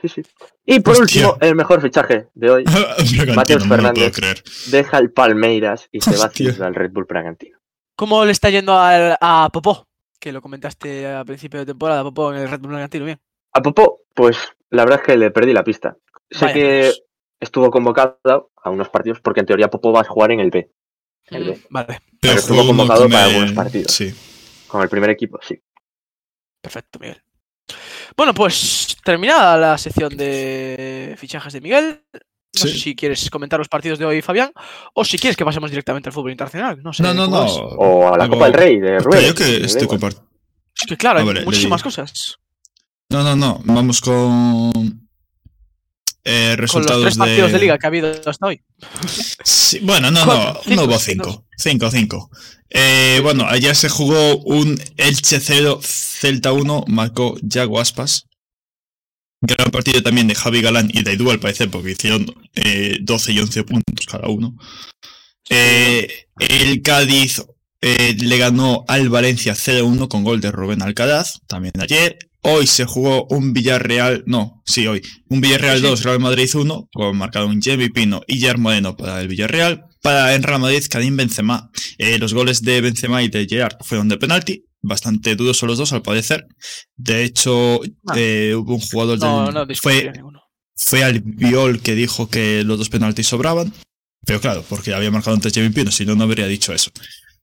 [0.01, 0.21] Sí, sí.
[0.65, 1.29] Y por Hostia.
[1.29, 2.63] último, el mejor fichaje de hoy.
[3.35, 4.15] Mateus no me lo puedo Fernández.
[4.15, 4.43] creer.
[4.67, 6.55] Deja el Palmeiras y se va Hostia.
[6.65, 7.59] al Red Bull Bragantino.
[7.97, 9.85] ¿Cómo le está yendo al- a Popó?
[10.19, 13.19] Que lo comentaste a principio de temporada, Popó en el Red Bull Bragantino, bien.
[13.55, 14.37] A Popó, pues
[14.69, 15.95] la verdad es que le perdí la pista.
[16.29, 17.03] Sé Vaya que Dios.
[17.39, 20.69] estuvo convocado a unos partidos porque en teoría Popó va a jugar en el B,
[21.27, 21.51] El B.
[21.55, 23.91] Mm, Vale, Pero estuvo convocado con para el- algunos partidos.
[23.91, 24.13] Sí.
[24.67, 25.57] con el primer equipo, sí.
[26.61, 27.21] perfecto, Miguel.
[28.17, 32.03] Bueno, pues terminada la sección de fichajes de Miguel.
[32.13, 32.19] No
[32.61, 32.69] Sí.
[32.69, 34.51] sé si quieres comentar los partidos de hoy, Fabián,
[34.93, 36.81] o si quieres que pasemos directamente al fútbol internacional.
[36.81, 37.03] No sé.
[37.03, 37.53] No, no, ¿cómo no.
[37.77, 39.21] O a la Copa del Rey de Rueda.
[39.27, 40.29] yo que estoy compartiendo.
[40.81, 42.37] Es que claro, hay le muchísimas cosas.
[43.09, 43.61] No, no, no.
[43.65, 44.71] Vamos con
[46.23, 47.59] eh, Con los resultados tres partidos de...
[47.59, 48.61] liga que ha habido hasta hoy.
[49.43, 51.45] Sí, bueno, no, no, no hubo cinco.
[51.57, 52.29] Cinco, cinco.
[52.69, 58.27] Eh, bueno, ayer se jugó un Elche 0, Celta 1, marcó Yago Aspas.
[59.41, 63.31] Gran partido también de Javi Galán y de Edu al parecer, porque hicieron eh, 12
[63.33, 64.55] y 11 puntos cada uno.
[65.49, 67.43] Eh, el Cádiz
[67.81, 72.17] eh, le ganó al Valencia 0-1 con gol de Rubén Alcaraz, también ayer.
[72.47, 75.89] Hoy se jugó un Villarreal, no, sí, hoy, un Villarreal Sí, sí.
[75.89, 79.85] 2, Real Madrid 1, con marcado un Jamie Pino y Gerard Moreno para el Villarreal.
[80.01, 81.71] Para en Real Madrid, Karim Benzema.
[81.97, 85.93] Eh, los goles de Benzema y de Gerard fueron de penalti, bastante dudosos los dos
[85.93, 86.45] al parecer.
[86.95, 88.13] De hecho, Ah.
[88.15, 90.13] eh, hubo un jugador No, del, no fue,
[90.75, 93.73] fue al Viol que dijo que los dos penaltis sobraban.
[94.23, 96.91] Pero claro, porque había marcado antes Jamie Pino, si no, no habría dicho eso.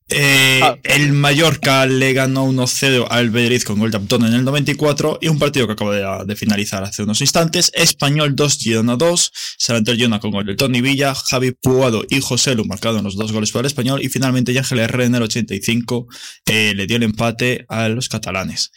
[0.09, 0.77] Eh, Ah.
[0.83, 5.29] El Mallorca le ganó 1-0 al Beiriz con gol de Abdón en el 94 y
[5.29, 7.71] un partido que acaba de, de finalizar hace unos instantes.
[7.75, 12.55] Español 2, Girona 2, Salanter Girona con gol de Tony Villa, Javi Puado y José
[12.55, 16.07] Lu marcaron los dos goles para el Español y finalmente Ángel Herrera en el 85
[16.47, 18.71] eh, le dio el empate a los catalanes.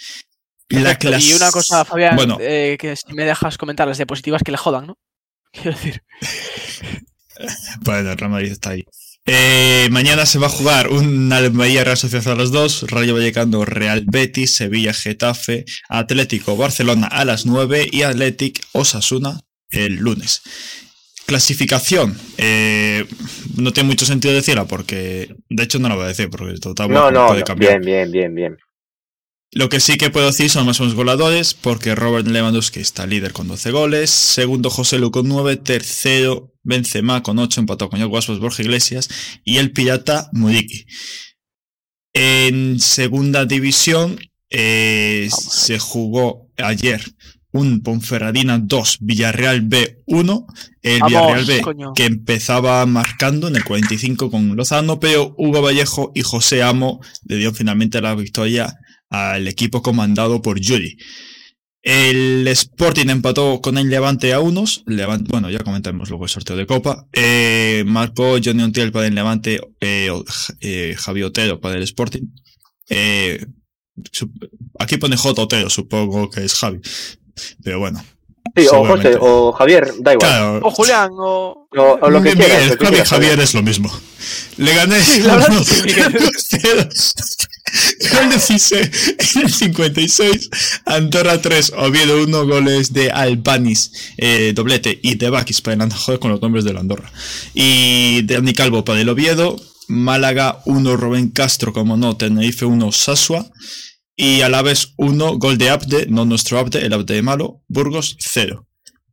[0.69, 2.37] La Y una cosa, Fabián, Bueno.
[2.39, 4.97] eh, que si me dejas comentar las diapositivas que le jodan, ¿no?
[5.51, 6.01] Quiero decir,
[7.81, 8.85] Bueno, el Real Madrid está ahí.
[9.27, 13.65] Eh, mañana se va a jugar un Almería Real Sociedad a las 2, Rayo Vallecano
[13.65, 20.41] Real Betis, Sevilla Getafe, Atlético Barcelona a las 9 y Atlético Osasuna el lunes.
[21.25, 22.15] Clasificación.
[22.37, 23.05] eh,
[23.57, 26.89] no tiene mucho sentido decirla porque, de hecho, no la voy a decir porque total
[26.91, 27.79] No, no, puede no, cambiar.
[27.81, 28.57] bien, bien, bien, bien.
[29.55, 33.31] Lo que sí que puedo decir son los máximos goleadores, porque Robert Lewandowski está líder
[33.31, 38.17] con 12 goles, segundo José Lu con 9, tercero Benzema con 8, empatado con Yago
[38.17, 39.07] Aspas, Borja Iglesias
[39.45, 40.87] y el pirata Mudiki.
[42.11, 47.01] En segunda división eh, se jugó ayer
[47.53, 50.47] un Ponferradina 2, Villarreal B 1,
[50.81, 51.93] el Vamos, Villarreal B coño.
[51.93, 57.37] que empezaba marcando en el 45 con Lozano, pero Hugo Vallejo y José Amo le
[57.37, 58.77] dieron finalmente la victoria
[59.09, 60.97] al equipo comandado por Yuri.
[61.85, 64.83] El Sporting empató con el Levante a unos.
[64.87, 67.05] Levante, bueno, ya comentamos luego el sorteo de Copa.
[67.13, 70.09] Eh, marcó Johnny Ontiel para el Levante, eh,
[70.61, 72.23] eh, Javi Otero para el Sporting.
[72.89, 73.45] Eh,
[74.79, 75.39] aquí pone J.
[75.39, 76.79] Otero, supongo que es Javi.
[77.63, 78.03] Pero bueno.
[78.55, 78.83] Sí, o.
[78.85, 80.29] José, o Javier, da igual.
[80.31, 81.67] Claro, o Julián, o...
[81.77, 82.69] O, o lo que Miguel, quieras.
[82.69, 83.91] lo que Javi quieras, Javier es lo mismo.
[84.57, 84.99] Le gané.
[85.01, 85.37] Sí, la
[87.99, 90.49] de en el 56.
[90.85, 96.19] Andorra 3, Oviedo 1, goles de Albanis, eh, doblete, y de Bakis para Andorra, joder
[96.19, 97.11] con los nombres del Andorra.
[97.53, 99.55] Y de Dani Calvo para el Oviedo.
[99.87, 103.45] Málaga 1, Rubén Castro, como no, Tenerife 1, Sasua.
[104.15, 108.17] Y a la vez 1, gol de Abde, no nuestro Abde, el Abde malo, Burgos
[108.19, 108.65] 0.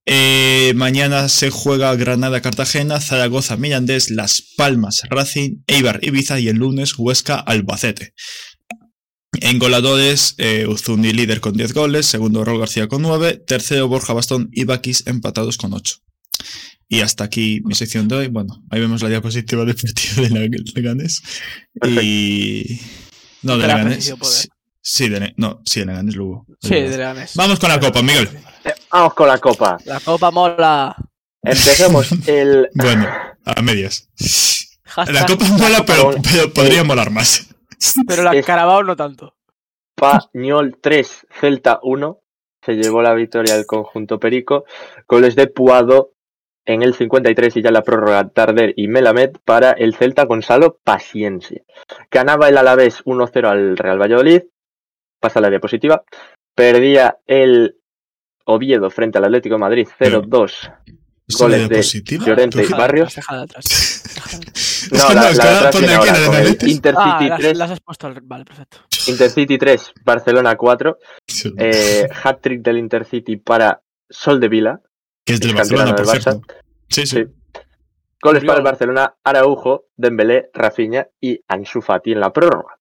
[0.05, 6.98] Eh, mañana se juega Granada-Cartagena, Zaragoza, Mirandés, Las Palmas, Racing, Eibar, Ibiza y el lunes
[6.98, 8.14] Huesca, Albacete.
[9.40, 14.12] En goleadores, eh, Uzuni líder con 10 goles, segundo Raúl García con 9, tercero Borja
[14.12, 15.97] Bastón y Bakis empatados con 8.
[16.88, 18.29] Y hasta aquí mi sección de hoy.
[18.29, 21.23] Bueno, ahí vemos la diapositiva del partido de Leganés.
[22.03, 22.81] Y...
[23.40, 24.05] No, de Leganés.
[24.05, 24.49] Sí,
[24.83, 26.47] sí, de, no, sí, de Leganés lo hubo.
[26.61, 27.35] Sí, de Leganés.
[27.35, 28.29] Vamos con la copa, Miguel.
[28.64, 29.79] Eh, Vamos con la copa.
[29.87, 30.95] La copa mola.
[31.42, 32.68] Empecemos el.
[32.75, 33.09] Bueno,
[33.47, 34.11] a medias.
[34.85, 37.47] Hashtag, La copa mola, pero, podría molar más.
[38.07, 39.35] Pero la es- Carabao no tanto.
[39.97, 42.18] Español 3, Celta 1.
[42.64, 44.64] Se llevó la victoria el conjunto Perico.
[45.09, 46.12] Goles de Puado
[46.64, 51.61] en el 53 y ya la prórroga Tarder y Melamed para el Celta Gonzalo Paciencia.
[52.11, 54.42] Ganaba el Alavés 1-0 al Real Valladolid.
[55.21, 56.05] Pasa la diapositiva.
[56.55, 57.77] Perdía el
[58.45, 60.73] Oviedo frente al Atlético de Madrid 0-2.
[61.35, 62.18] ¿Eso Goles de?
[62.18, 63.14] Llorente y ¿Tú- Déjala Barrios.
[64.92, 65.71] no, la.
[66.66, 68.21] Intercity Ah, las, 3, las has puesto al...
[68.23, 68.79] Vale, perfecto.
[69.07, 70.99] Intercity 3, Barcelona 4.
[71.59, 74.81] Eh, hat-trick del Intercity para Sol de Vila.
[75.25, 76.55] que es del Barcelona, por canterano del cierto.
[76.88, 77.16] Sí, sí.
[77.16, 77.25] Sí.
[78.23, 82.79] Goles para el Barcelona, Araujo, Dembélé, Rafinha y Ansu Fati en la prórroga.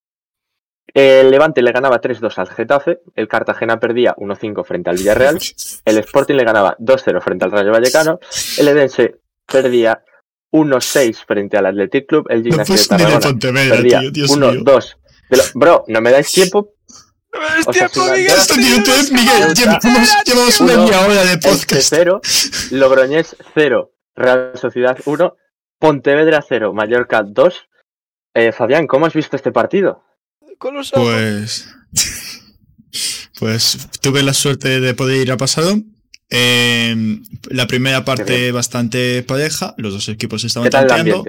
[0.94, 5.38] El Levante le ganaba 3-2 al Getafe, el Cartagena perdía 1-5 frente al Villarreal,
[5.86, 8.20] el Sporting le ganaba 2-0 frente al Rayo Vallecano,
[8.58, 10.04] el Edense perdía
[10.52, 14.52] 1-6 frente al Athletic Club, el No Gimnasio ni de Tarragona perdía tío, Dios mío.
[14.52, 14.98] 1-2.
[15.30, 16.74] De lo- Bro, ¿no me dais tiempo?
[17.66, 19.80] O sea, si la- Esto, tío, entonces, Miguel, Neutra.
[19.82, 21.88] llevamos, llevamos Uno, media hora de podcast.
[21.90, 22.20] 0,
[22.72, 25.38] Logroñés 0, Real Sociedad 1,
[25.80, 27.70] Pontevedra 0, Mallorca 2.
[28.34, 30.04] Eh, Fabián, ¿cómo has visto este partido?
[30.62, 31.06] Con los ojos.
[31.06, 31.68] Pues.
[33.40, 35.82] Pues tuve la suerte de poder ir a pasado.
[36.30, 37.20] Eh,
[37.50, 41.26] la primera parte bastante pareja, los dos equipos estaban ¿Qué tal el tanteando.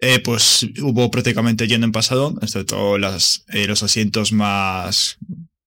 [0.00, 5.18] Eh, pues hubo prácticamente lleno en Pasadón, excepto las, eh, los asientos más,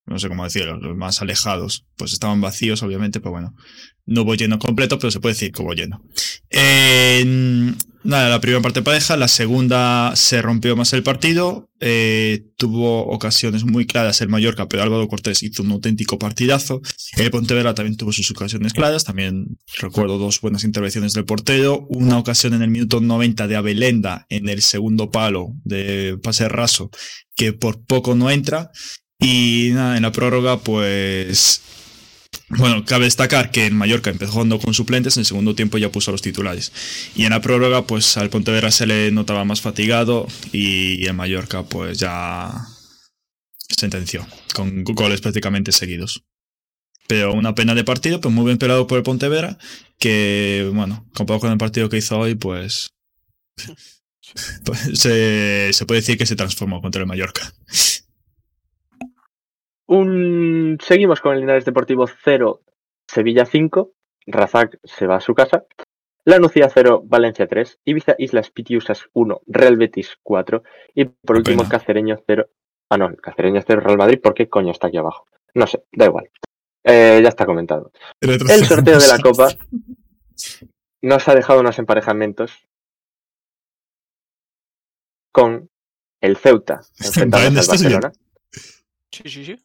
[0.05, 3.55] no sé cómo decirlo, los más alejados, pues estaban vacíos, obviamente, pero bueno,
[4.05, 6.03] no hubo lleno completo, pero se puede decir que hubo lleno.
[8.05, 13.65] Nada, la primera parte pareja, la segunda se rompió más el partido, eh, tuvo ocasiones
[13.65, 16.83] muy claras el Mallorca, pero Álvaro Cortés hizo un auténtico partidazo.
[17.17, 22.19] El Pontevedra también tuvo sus ocasiones claras, también recuerdo dos buenas intervenciones del portero, una
[22.19, 26.91] ocasión en el minuto 90 de Abelenda en el segundo palo de pase raso,
[27.35, 28.69] que por poco no entra.
[29.19, 31.61] Y nada, en la prórroga, pues.
[32.49, 35.91] Bueno, cabe destacar que en Mallorca empezó jugando con suplentes, en el segundo tiempo ya
[35.91, 36.71] puso a los titulares.
[37.15, 41.63] Y en la prórroga, pues al Pontevedra se le notaba más fatigado y en Mallorca,
[41.63, 42.51] pues ya
[43.57, 46.23] sentenció, con goles prácticamente seguidos.
[47.07, 49.57] Pero una pena de partido, pues muy bien pelado por el Pontevedra,
[49.99, 52.89] que, bueno, comparado con el partido que hizo hoy, pues.
[54.65, 57.53] pues, se, se puede decir que se transformó contra el Mallorca.
[59.87, 60.77] Un...
[60.81, 62.61] Seguimos con el Linares Deportivo 0,
[63.07, 63.91] Sevilla 5.
[64.27, 65.65] Razak se va a su casa.
[66.23, 67.79] La Nucía 0, Valencia 3.
[67.85, 70.63] Ibiza Islas Pitiusas 1, Real Betis 4.
[70.95, 71.69] Y por último, pena.
[71.69, 72.49] Cacereño 0.
[72.89, 74.19] Ah, no, el Cacereño 0, Real Madrid.
[74.21, 75.27] ¿Por qué coño está aquí abajo?
[75.53, 76.29] No sé, da igual.
[76.83, 77.91] Eh, ya está comentado.
[78.21, 79.49] El sorteo de la Copa
[81.01, 82.67] nos ha dejado unos emparejamientos
[85.31, 85.69] con
[86.21, 88.01] el Ceuta enfrentándose Vale, al.
[88.01, 88.11] Barcelona,
[89.11, 89.64] Sí, sí, sí.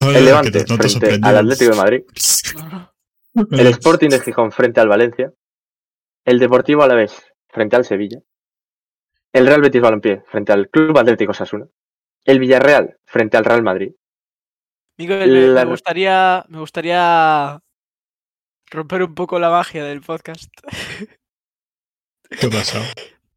[0.00, 2.02] El Levante frente al Atlético de Madrid,
[2.54, 2.92] No,
[3.34, 3.58] no.
[3.58, 5.32] el Sporting de Gijón frente al Valencia,
[6.24, 7.14] el Deportivo Alavés
[7.48, 8.18] frente al Sevilla,
[9.32, 11.66] el Real Betis Balompié frente al Club Atlético Sasuna,
[12.24, 13.92] el Villarreal frente al Real Madrid,
[14.98, 17.58] Miguel, me, La- me gustaría, me gustaría
[18.70, 20.50] romper un poco la magia del podcast.
[22.28, 22.84] ¿Qué ha pasado?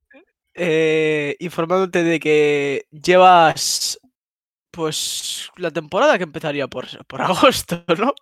[0.54, 3.98] eh, informándote de que llevas
[4.74, 8.14] pues la temporada que empezaría por, por agosto, ¿no?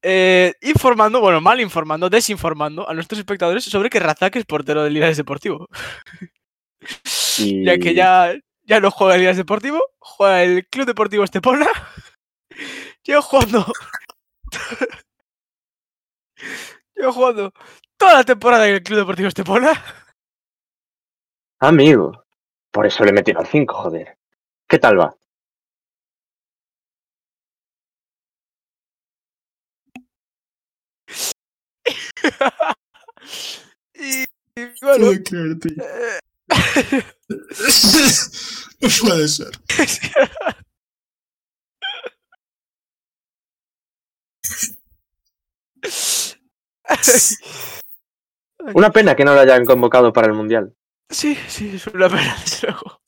[0.00, 4.94] Eh, informando, bueno, mal informando, desinformando a nuestros espectadores sobre que Razak es portero del
[4.94, 5.68] Linares Deportivo.
[7.38, 11.68] y Ya que ya, ya no juega el Linares Deportivo, juega el Club Deportivo Estepona.
[13.04, 13.66] Llevo jugando.
[16.94, 17.52] Llevo jugando
[17.98, 19.72] toda la temporada en el Club Deportivo Estepona.
[21.60, 22.24] amigo,
[22.70, 24.17] por eso le metieron 5, joder.
[24.68, 25.14] ¿Qué tal va?
[33.94, 34.22] y,
[34.56, 35.82] y bueno, puedo creer, tío.
[35.82, 36.18] eh,
[38.80, 39.50] no puede ser.
[48.74, 50.74] Una pena que no lo hayan convocado para el Mundial.
[51.10, 53.00] Sí, sí, es una pena, desde luego.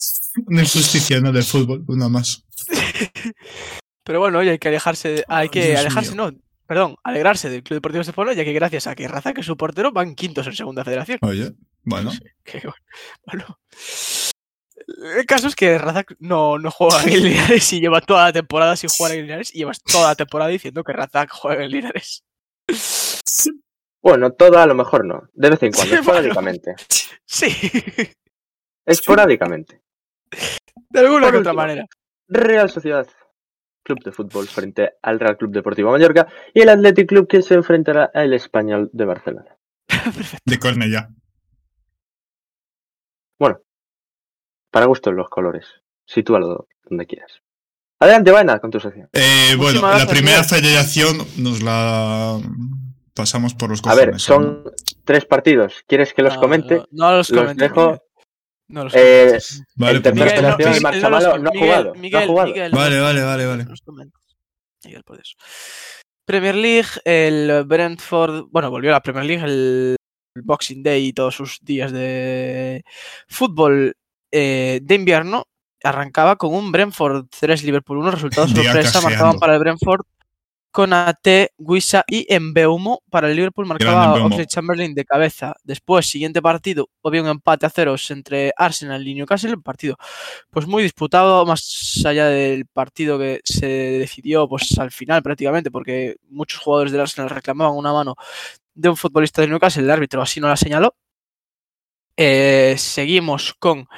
[0.47, 1.33] Una injusticia, ¿no?
[1.33, 2.45] Del fútbol, una más.
[4.05, 6.31] Pero bueno, oye, hay que alejarse, hay que Dios alejarse, mío.
[6.33, 9.57] no, perdón, alegrarse del Club Deportivo Estepona, ya que gracias a que Razak es su
[9.57, 11.18] portero van quintos en segunda federación.
[11.22, 11.53] Oye,
[11.83, 12.11] bueno.
[12.45, 12.62] Que,
[13.26, 13.59] bueno.
[15.16, 18.74] El caso es que Razak no, no juega en Linares y lleva toda la temporada
[18.76, 22.24] sin jugar en Linares y llevas toda la temporada diciendo que Razak juega en Linares.
[24.03, 25.28] Bueno, toda a lo mejor no.
[25.35, 26.20] De vez en cuando, Sí, bueno.
[26.20, 26.74] esporádicamente.
[27.26, 27.49] Sí,
[28.87, 29.83] Esporádicamente.
[30.91, 31.87] De alguna Por que otra manera.
[32.28, 33.07] Real Sociedad
[33.83, 37.55] Club de Fútbol frente al Real Club Deportivo Mallorca y el Athletic Club que se
[37.55, 39.57] enfrentará al Español de Barcelona.
[40.45, 41.11] De Cornellá.
[44.70, 45.66] Para gusto los colores.
[46.07, 47.43] Sitúalo donde quieras.
[47.99, 49.09] Adelante, Vaina, con tu sección.
[49.12, 52.41] Eh, bueno, la primera federación nos la
[53.14, 54.07] pasamos por los A cojones.
[54.07, 54.64] ver, son
[55.05, 55.85] tres partidos.
[55.87, 56.76] ¿Quieres que los No, comente?
[56.93, 58.03] No, no los Los dejo.
[58.71, 58.75] Miguel.
[58.75, 59.62] No los Eh, comentes.
[59.77, 61.91] Vale, nada, Miguel, pues- el Miguel, no los Marchamalo com- no ha Miguel, jugado, no
[61.91, 62.49] ha Miguel, jugado.
[62.49, 63.66] Miguel, Vale, vale, vale, vale.
[64.85, 65.35] Miguel, por eso.
[66.25, 69.97] Premier League, el Brentford, bueno, volvió a la Premier League el
[70.45, 72.85] Boxing Day y todos sus días de
[73.29, 73.95] fútbol
[74.33, 75.45] eh, de invierno.
[75.83, 80.03] Arrancaba con un Brentford 3 Liverpool 1, resultado Día sorpresa, marcaban para el Brentford
[80.71, 81.27] con AT,
[81.59, 83.03] Guisa y Embeumo.
[83.11, 84.27] Para el Liverpool marcaba Embeumo.
[84.27, 85.55] Oxlade Chamberlain de cabeza.
[85.64, 89.55] Después, siguiente partido, había un empate a ceros entre Arsenal y Newcastle.
[89.55, 89.97] Un partido
[90.51, 96.16] pues muy disputado, más allá del partido que se decidió pues al final prácticamente, porque
[96.29, 98.16] muchos jugadores del Arsenal reclamaban una mano
[98.75, 100.95] de un futbolista de Newcastle, el árbitro así no la señaló.
[102.16, 103.89] Eh, seguimos con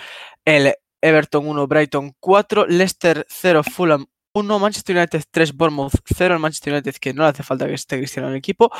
[0.44, 6.40] el Everton 1, Brighton 4, Leicester 0, Fulham 1, Manchester United 3, Bournemouth 0, el
[6.40, 8.70] Manchester United que no le hace falta que esté Cristiano en el equipo,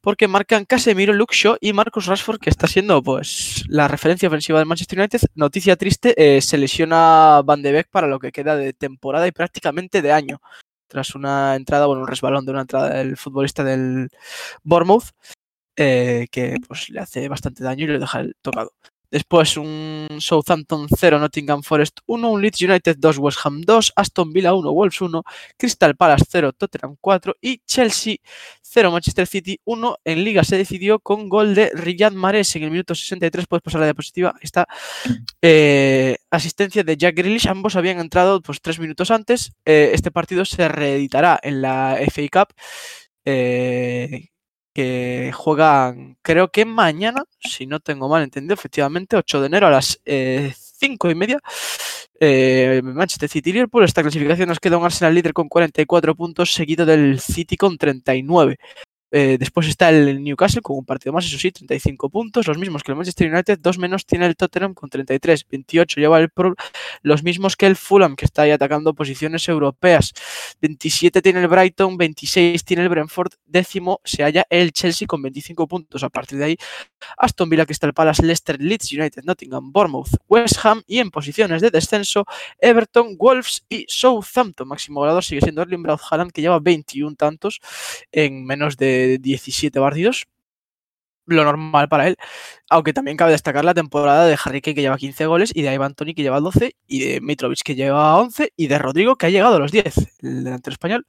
[0.00, 4.58] porque marcan Casemiro, Luke Shaw y Marcus Rashford, que está siendo pues la referencia ofensiva
[4.58, 5.20] del Manchester United.
[5.34, 9.32] Noticia triste, eh, se lesiona Van de Beek para lo que queda de temporada y
[9.32, 10.40] prácticamente de año,
[10.88, 14.10] tras una entrada, bueno, un resbalón de una entrada del futbolista del
[14.62, 15.10] Bournemouth,
[15.76, 18.72] eh, que pues le hace bastante daño y le deja el tocado.
[19.10, 24.32] Después un Southampton 0, Nottingham Forest 1, un Leeds United 2, West Ham 2, Aston
[24.32, 25.22] Villa 1, Wolves 1,
[25.56, 28.16] Crystal Palace 0, Tottenham 4 y Chelsea
[28.62, 29.96] 0, Manchester City 1.
[30.04, 33.46] En Liga se decidió con gol de Riyad Mahrez en el minuto 63.
[33.46, 34.34] Puedes pasar la diapositiva.
[34.40, 34.66] Está
[35.42, 37.48] eh, asistencia de Jack Grealish.
[37.48, 39.52] Ambos habían entrado pues, tres minutos antes.
[39.64, 42.54] Eh, este partido se reeditará en la FA Cup.
[43.24, 44.28] eh,
[44.80, 49.70] que juegan, creo que mañana, si no tengo mal entendido, efectivamente, 8 de enero a
[49.70, 51.38] las 5 y media.
[52.18, 53.84] Eh, Manchester City Liverpool.
[53.84, 58.58] Esta clasificación nos queda un Arsenal líder con 44 puntos, seguido del City con 39.
[59.12, 62.82] Eh, después está el Newcastle con un partido más, eso sí, 35 puntos, los mismos
[62.82, 66.54] que el Manchester United, dos menos tiene el Tottenham con 33, 28 lleva el Pro,
[67.02, 70.12] los mismos que el Fulham, que está ahí atacando posiciones europeas,
[70.60, 75.66] 27 tiene el Brighton, 26 tiene el Brentford, décimo se halla el Chelsea con 25
[75.66, 76.02] puntos.
[76.04, 76.56] A partir de ahí,
[77.16, 81.70] Aston Villa, Crystal Palace, Leicester, Leeds United, Nottingham, Bournemouth, West Ham y en posiciones de
[81.70, 82.24] descenso,
[82.58, 84.68] Everton, Wolves y Southampton.
[84.68, 86.00] Máximo goleador sigue siendo Erling Braut
[86.32, 87.60] que lleva 21 tantos
[88.12, 90.26] en menos de 17 partidos.
[91.26, 92.16] Lo normal para él.
[92.68, 95.72] Aunque también cabe destacar la temporada de Harry Kane, que lleva 15 goles, y de
[95.72, 99.26] Ivan Toni, que lleva 12, y de Mitrovic, que lleva 11, y de Rodrigo, que
[99.26, 101.06] ha llegado a los 10, el delantero español.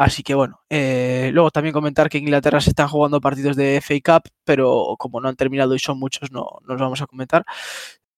[0.00, 3.82] Así que bueno, eh, luego también comentar que en Inglaterra se están jugando partidos de
[3.82, 7.06] FA Cup, pero como no han terminado y son muchos, no, no los vamos a
[7.06, 7.44] comentar.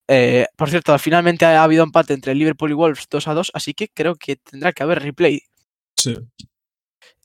[0.07, 3.73] Eh, por cierto, finalmente ha habido empate entre Liverpool y Wolves 2 a 2, así
[3.73, 5.41] que creo que tendrá que haber replay.
[5.97, 6.15] Sí.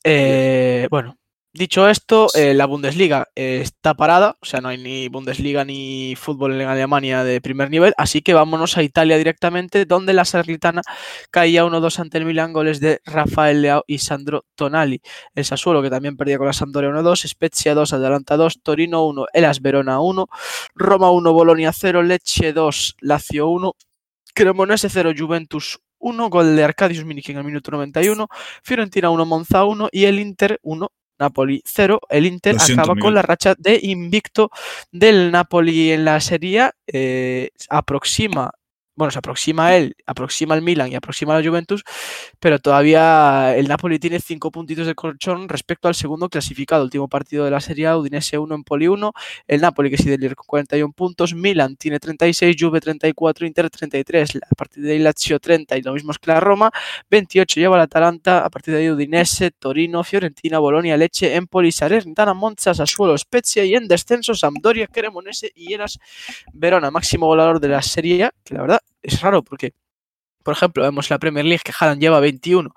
[0.03, 1.17] Eh, bueno,
[1.53, 6.15] dicho esto, eh, la Bundesliga eh, está parada, o sea, no hay ni Bundesliga ni
[6.15, 10.81] fútbol en Alemania de primer nivel, así que vámonos a Italia directamente, donde la Salernitana
[11.31, 15.01] caía 1-2 ante el Milan, goles de Rafael Leao y Sandro Tonali.
[15.35, 19.25] El Sassuolo, que también perdía con la Sampdoria 1-2, Spezia 2, Atalanta 2, Torino 1,
[19.33, 20.27] Elas Verona 1,
[20.75, 23.73] Roma 1, Bolonia 0, Lecce 2, Lazio 1,
[24.33, 28.27] Cremonese 0, Juventus 1, gol de Arcadius Milik en el minuto 91,
[28.63, 31.99] Fiorentina 1, Monza 1 y el Inter 1, Napoli 0.
[32.09, 33.03] El Inter siento, acaba Miguel.
[33.03, 34.49] con la racha de invicto
[34.91, 38.51] del Napoli en la Serie eh, aproxima,
[38.99, 41.85] bueno, se aproxima a él, aproxima al Milan y aproxima a la Juventus,
[42.37, 47.45] pero todavía el Napoli tiene 5 puntitos de colchón respecto al segundo clasificado, último partido
[47.45, 49.13] de la Serie A, Udinese 1, Empoli 1,
[49.47, 54.35] el Napoli que sigue líder con 41 puntos, Milan tiene 36, Juve 34, Inter 33,
[54.35, 56.69] a partir de ahí Lazio 30 y lo mismo es que la Roma,
[57.09, 62.33] 28 lleva el Atalanta, a partir de ahí Udinese, Torino, Fiorentina, Bolonia, Leche, Empoli, Salernitana,
[62.33, 65.99] Monza, Sassuolo, Spezia y en descenso Sampdoria, Cremonese y Elas
[66.51, 69.73] Verona, máximo goleador de la Serie A, que la verdad es raro porque,
[70.43, 72.73] por ejemplo, vemos la Premier League que Haaland lleva 21,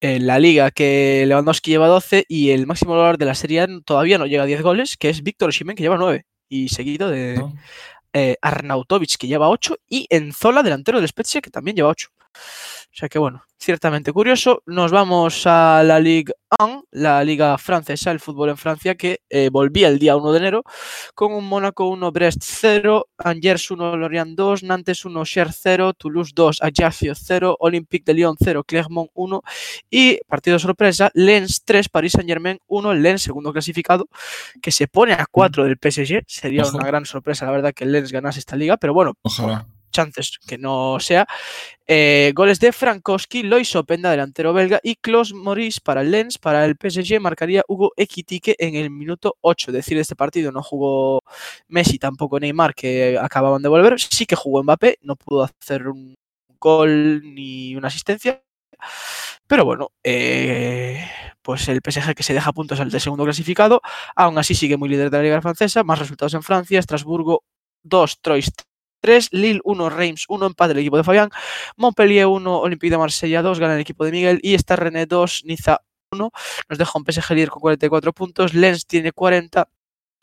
[0.00, 3.68] en la Liga que Lewandowski lleva 12 y el máximo goleador de la Serie A
[3.84, 7.10] todavía no llega a 10 goles, que es Víctor Osimhen que lleva 9 y seguido
[7.10, 7.54] de ¿no?
[8.12, 12.08] eh, Arnautovic que lleva 8 y Enzola, delantero del Spezia, que también lleva 8.
[12.38, 14.62] O sea que bueno, ciertamente curioso.
[14.66, 19.50] Nos vamos a la Ligue 1, la liga francesa, el fútbol en Francia, que eh,
[19.50, 20.64] volvía el día 1 de enero
[21.14, 26.32] con un Mónaco 1, Brest 0, Angers 1, Lorient 2, Nantes 1, Cher 0, Toulouse
[26.34, 29.42] 2, Ajaccio 0, Olympique de Lyon 0, Clermont 1
[29.90, 34.08] y partido sorpresa, Lens 3, Paris Saint Germain 1, Lens segundo clasificado,
[34.62, 36.22] que se pone a 4 del PSG.
[36.26, 39.66] Sería una gran sorpresa, la verdad, que el Lens ganase esta liga, pero bueno, Ojalá.
[39.90, 41.26] Chances que no sea.
[41.86, 46.38] Eh, goles de Frankowski, Lois Openda, delantero belga, y Klaus Maurice para el Lens.
[46.38, 49.70] Para el PSG marcaría Hugo Ekitike en el minuto 8.
[49.70, 51.22] Es decir, este partido no jugó
[51.68, 53.98] Messi, tampoco Neymar, que acababan de volver.
[54.00, 56.14] Sí que jugó Mbappé, no pudo hacer un
[56.60, 58.42] gol ni una asistencia.
[59.46, 61.08] Pero bueno, eh,
[61.42, 63.80] pues el PSG que se deja puntos al de segundo clasificado,
[64.14, 67.44] aún así sigue muy líder de la Liga Francesa, más resultados en Francia, Estrasburgo
[67.82, 68.52] 2, Troyes
[69.00, 71.30] 3, Lille 1, Reims 1, empate el equipo de Fabián,
[71.76, 75.42] Montpellier 1, Olympique de Marsella 2, gana el equipo de Miguel y está René 2,
[75.44, 75.82] Niza
[76.12, 76.30] 1,
[76.68, 79.68] nos deja un PSG líder con 44 puntos, Lens tiene 40,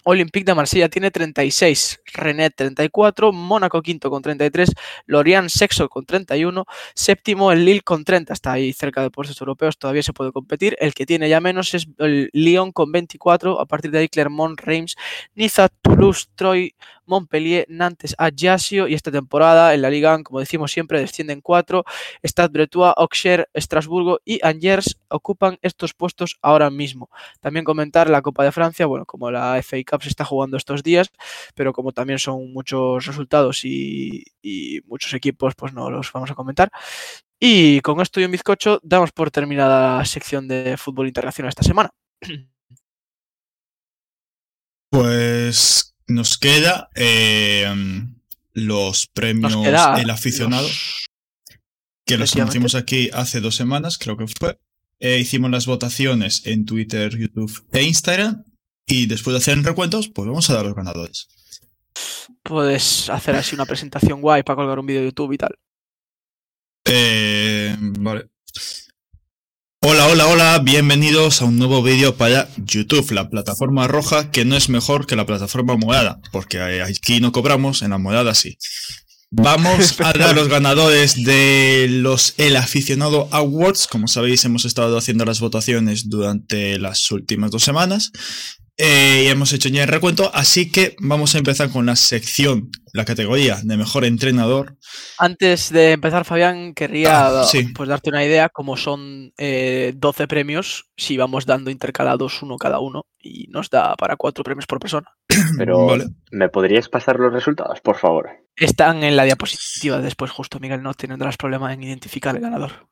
[0.07, 4.71] Olympique de Marsella tiene 36, René 34, Mónaco quinto con 33,
[5.07, 6.63] Lorient sexto con 31,
[6.93, 10.77] séptimo el Lille con 30, está ahí cerca de puestos europeos, todavía se puede competir.
[10.79, 14.61] El que tiene ya menos es el Lyon con 24, a partir de ahí Clermont,
[14.61, 14.95] Reims,
[15.33, 16.73] Niza, Toulouse, Troyes,
[17.05, 21.83] Montpellier, Nantes, Ajaccio y esta temporada en la Liga, como decimos siempre, descienden cuatro.
[22.23, 27.09] Stade Bretois, Auxerre, Estrasburgo y Angers ocupan estos puestos ahora mismo.
[27.41, 30.83] También comentar la Copa de Francia, bueno, como la FA Cup se está jugando estos
[30.83, 31.11] días,
[31.55, 36.35] pero como también son muchos resultados y, y muchos equipos, pues no los vamos a
[36.35, 36.71] comentar.
[37.39, 41.63] Y con esto y un bizcocho damos por terminada la sección de fútbol internacional esta
[41.63, 41.89] semana.
[44.91, 47.73] Pues nos queda eh,
[48.53, 51.07] los premios queda El Aficionado, los-
[52.05, 54.59] que los conocimos aquí hace dos semanas, creo que fue.
[54.99, 58.43] Eh, hicimos las votaciones en Twitter, YouTube e Instagram.
[58.87, 61.27] Y después de hacer recuentos, pues vamos a dar los ganadores.
[62.43, 65.55] Puedes hacer así una presentación guay para colgar un vídeo de YouTube y tal.
[66.85, 68.29] Eh, vale.
[69.87, 74.57] Hola, hola, hola, bienvenidos a un nuevo vídeo para YouTube, la plataforma roja que no
[74.57, 78.57] es mejor que la plataforma morada, porque aquí no cobramos, en la morada sí.
[79.29, 83.85] Vamos a dar los ganadores de los El Aficionado Awards.
[83.85, 88.11] Como sabéis, hemos estado haciendo las votaciones durante las últimas dos semanas.
[88.77, 92.71] Eh, y hemos hecho ya el recuento, así que vamos a empezar con la sección,
[92.91, 94.77] la categoría de mejor entrenador.
[95.17, 97.69] Antes de empezar, Fabián, querría Ah, sí.
[97.73, 102.79] pues, darte una idea, como son eh, 12 premios, si vamos dando intercalados uno cada
[102.79, 105.07] uno, y nos da para cuatro premios por persona.
[105.57, 106.07] Pero, Vale.
[106.31, 108.29] ¿me podríais pasar los resultados, por favor?
[108.57, 112.89] Están en la diapositiva después, justo, Miguel, no tendrás problema en identificar el ganador.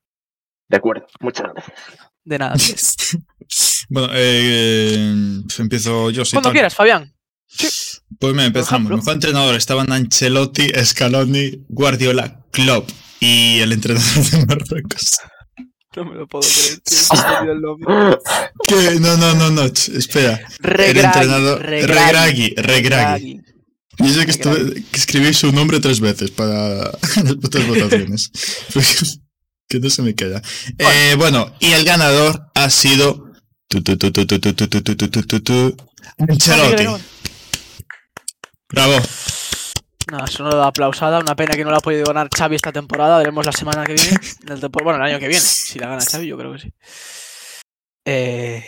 [0.70, 1.78] De acuerdo, muchas gracias.
[2.24, 2.56] De nada.
[3.94, 6.26] Bueno, eh, pues empiezo yo.
[6.26, 6.54] si Cuando tal.
[6.54, 7.14] quieras, Fabián.
[8.20, 8.92] Pues me empezamos.
[8.92, 12.90] Mejor entrenador estaban Ancelotti, Scaloni, Guardiola, Klopp
[13.20, 15.20] y el entrenador de Marruecos.
[15.96, 16.82] No me lo puedo creer,
[18.68, 19.00] el.
[19.00, 19.62] No, no, no, no.
[19.62, 20.42] Espera.
[20.64, 21.62] El Regragui, entrenador.
[21.62, 23.42] Regragui, Regragui.
[24.00, 26.86] Yo sé que, estuve- que escribí su nombre tres veces para
[27.24, 28.32] las putas votaciones.
[29.70, 30.42] que no se me queda.
[30.80, 33.23] Eh, bueno, y el ganador ha sido.
[36.18, 36.86] Ancelotti.
[38.70, 38.94] Bravo.
[40.12, 41.20] No, eso no da aplausada.
[41.20, 43.18] Una pena que no la ha podido ganar Xavi esta temporada.
[43.18, 44.18] Veremos la semana que viene.
[44.44, 45.42] del bueno, el año que viene.
[45.42, 46.74] Si la gana Xavi, yo creo que sí.
[48.06, 48.64] Eh,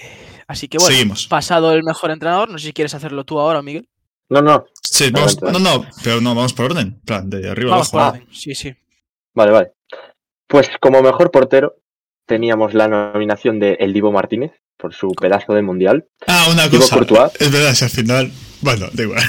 [0.47, 1.27] así que bueno, Seguimos.
[1.27, 2.49] pasado el mejor entrenador.
[2.49, 3.87] No sé si quieres hacerlo tú ahora, Miguel.
[4.29, 6.87] No, no, Sí, vamos, no, no, pero no, vamos por orden.
[6.87, 8.17] En plan, de arriba Vamos por abajo.
[8.17, 8.33] orden.
[8.33, 8.73] Sí, sí.
[9.33, 9.71] vale, vale.
[10.47, 11.75] Pues como mejor portero
[12.25, 16.05] teníamos la nominación de El Divo Martínez por su pedazo de mundial.
[16.27, 16.95] Ah, una Divo cosa.
[16.95, 17.31] Courtois.
[17.39, 18.31] Es verdad, si al final.
[18.61, 19.23] Bueno, da igual.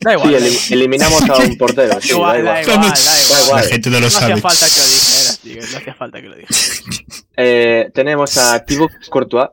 [0.00, 0.28] Da igual.
[0.28, 0.72] Sí, da elim- igual.
[0.72, 2.00] eliminamos a un portero.
[2.00, 2.76] sí, Igual, da da igual.
[2.76, 3.40] igual, No, da da igual.
[3.44, 3.62] igual.
[3.62, 4.32] La gente no lo No sabe.
[4.32, 5.40] hacía falta que lo dijeras.
[5.72, 6.82] No hacía falta que lo dijeras.
[7.36, 9.48] Eh, tenemos a Thibaut Courtois,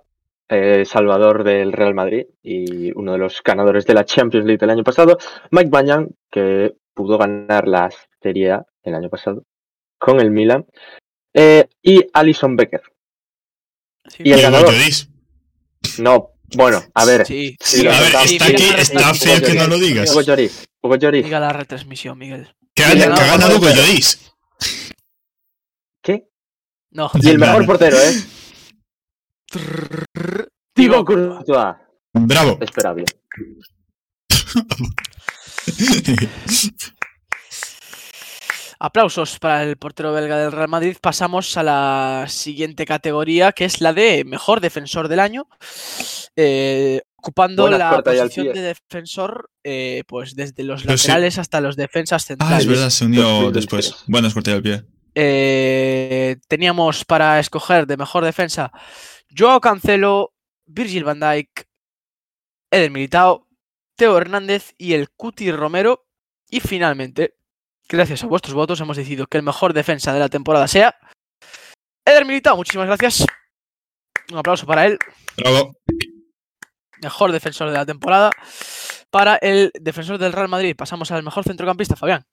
[0.49, 4.69] eh, salvador del Real Madrid y uno de los ganadores de la Champions League del
[4.71, 5.17] año pasado.
[5.51, 7.89] Mike Banyan, que pudo ganar la
[8.21, 9.43] Serie A el año pasado
[9.97, 10.65] con el Milan.
[11.34, 12.82] Eh, y Alison Becker.
[14.09, 14.23] Sí.
[14.25, 14.73] Y el ganador.
[14.73, 15.09] Lloris.
[15.99, 17.25] No, bueno, a ver.
[17.25, 17.55] Sí.
[17.59, 20.11] Sí, A ver, Sí, está aquí, está feo que no lo digas.
[20.11, 20.67] Hugo Lloris.
[20.82, 21.23] Hugo Lloris.
[21.23, 22.53] Diga la retransmisión, Miguel.
[22.84, 23.82] Ha, el que ha ganado con portero.
[23.82, 24.32] Lloris.
[26.01, 26.27] ¿Qué?
[26.91, 27.11] No.
[27.21, 27.97] Y el mejor portero
[29.51, 31.75] Thibaut Thibaut Courtois.
[32.13, 32.57] Bravo.
[32.61, 33.05] Esperable.
[38.82, 40.95] Aplausos para el portero belga del Real Madrid.
[41.01, 45.47] Pasamos a la siguiente categoría, que es la de mejor defensor del año.
[46.38, 51.07] Eh, ocupando la al posición de defensor, eh, pues desde los Pero sí.
[51.09, 52.59] laterales hasta los defensas Ah, centrales.
[52.59, 53.53] es verdad, se unió 2023.
[53.53, 54.03] después.
[54.07, 54.84] Buenas corte del pie.
[55.13, 58.71] Eh, teníamos para escoger de mejor defensa
[59.38, 60.34] Joao Cancelo,
[60.65, 61.67] Virgil van Dijk,
[62.71, 63.45] Eder Militao,
[63.97, 66.05] Teo Hernández y el Cuti Romero.
[66.49, 67.36] Y finalmente,
[67.89, 70.95] gracias a vuestros votos, hemos decidido que el mejor defensa de la temporada sea
[72.05, 72.55] Eder Militao.
[72.55, 73.25] Muchísimas gracias.
[74.31, 74.97] Un aplauso para él.
[75.37, 75.75] Bravo.
[77.01, 78.31] Mejor defensor de la temporada.
[79.09, 82.25] Para el defensor del Real Madrid, pasamos al mejor centrocampista, Fabián.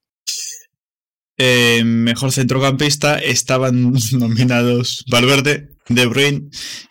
[1.38, 6.48] Eh, mejor centrocampista estaban nominados Valverde, De Bruyne,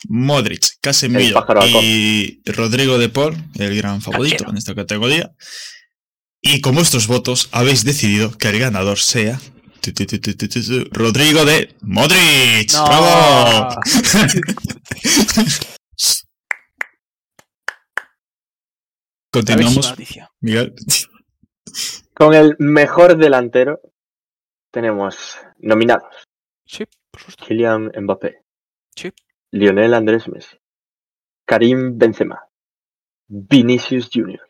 [0.07, 1.43] Modric, Casemiro
[1.81, 5.31] y Rodrigo de Paul, el gran favorito en esta categoría.
[6.47, 9.39] Y con vuestros votos habéis decidido que el ganador sea
[9.81, 12.71] tu, tu, tu, tu, tu, tu, tu, Rodrigo de Modric.
[12.73, 12.85] No.
[12.85, 13.75] ¡Bravo!
[19.31, 19.95] Continuamos.
[20.39, 20.75] Miguel.
[22.13, 23.81] Con el mejor delantero
[24.71, 26.13] tenemos nominados
[26.67, 27.45] Sí, por supuesto.
[27.47, 28.43] Kylian Mbappé,
[28.95, 29.11] Sí.
[29.51, 30.57] Lionel Andrés Messi,
[31.47, 32.47] Karim Benzema,
[33.27, 34.47] Vinicius Jr.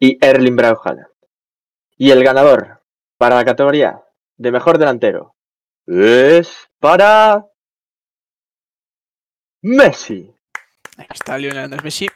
[0.00, 0.78] y Erling Braut.
[2.02, 2.82] Y el ganador
[3.18, 4.00] para la categoría
[4.38, 5.34] de mejor delantero
[5.86, 7.44] es para
[9.62, 10.30] Messi.
[10.96, 12.08] Ahí está Lionel Andrés Messi.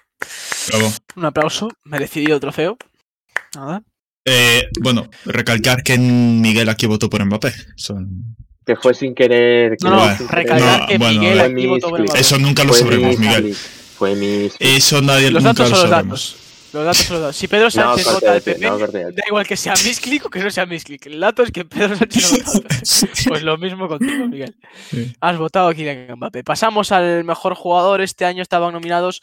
[0.68, 0.90] Bravo.
[1.16, 1.68] Un aplauso.
[1.84, 2.78] Merecido trofeo.
[3.54, 3.82] Nada.
[4.24, 7.52] Eh, bueno, recalcar que Miguel aquí votó por Mbappé.
[7.76, 9.76] Son- Que fue sin querer.
[9.76, 12.20] que No, recalcar no, que bueno, Miguel aquí votó por Mbappé.
[12.20, 13.42] Eso nunca lo Fue sabremos, mi Miguel.
[13.42, 14.50] clip, Fue mi.
[14.58, 16.30] Eso nadie Los nunca datos lo sabremos.
[16.32, 16.43] datos.
[16.74, 17.36] Los datos son los datos.
[17.36, 18.78] Si Pedro No, Sánchez corte vota al de PP, no,
[19.12, 21.06] da igual que sea misclick o que no sea misclick.
[21.06, 22.74] El dato es que Pedro Sánchez no vota.
[23.28, 24.56] Pues lo mismo contigo, Miguel.
[24.90, 25.14] Sí.
[25.20, 26.42] Has votado aquí en Mbappé.
[26.42, 28.00] Pasamos al mejor jugador.
[28.00, 29.22] Este año estaban nominados,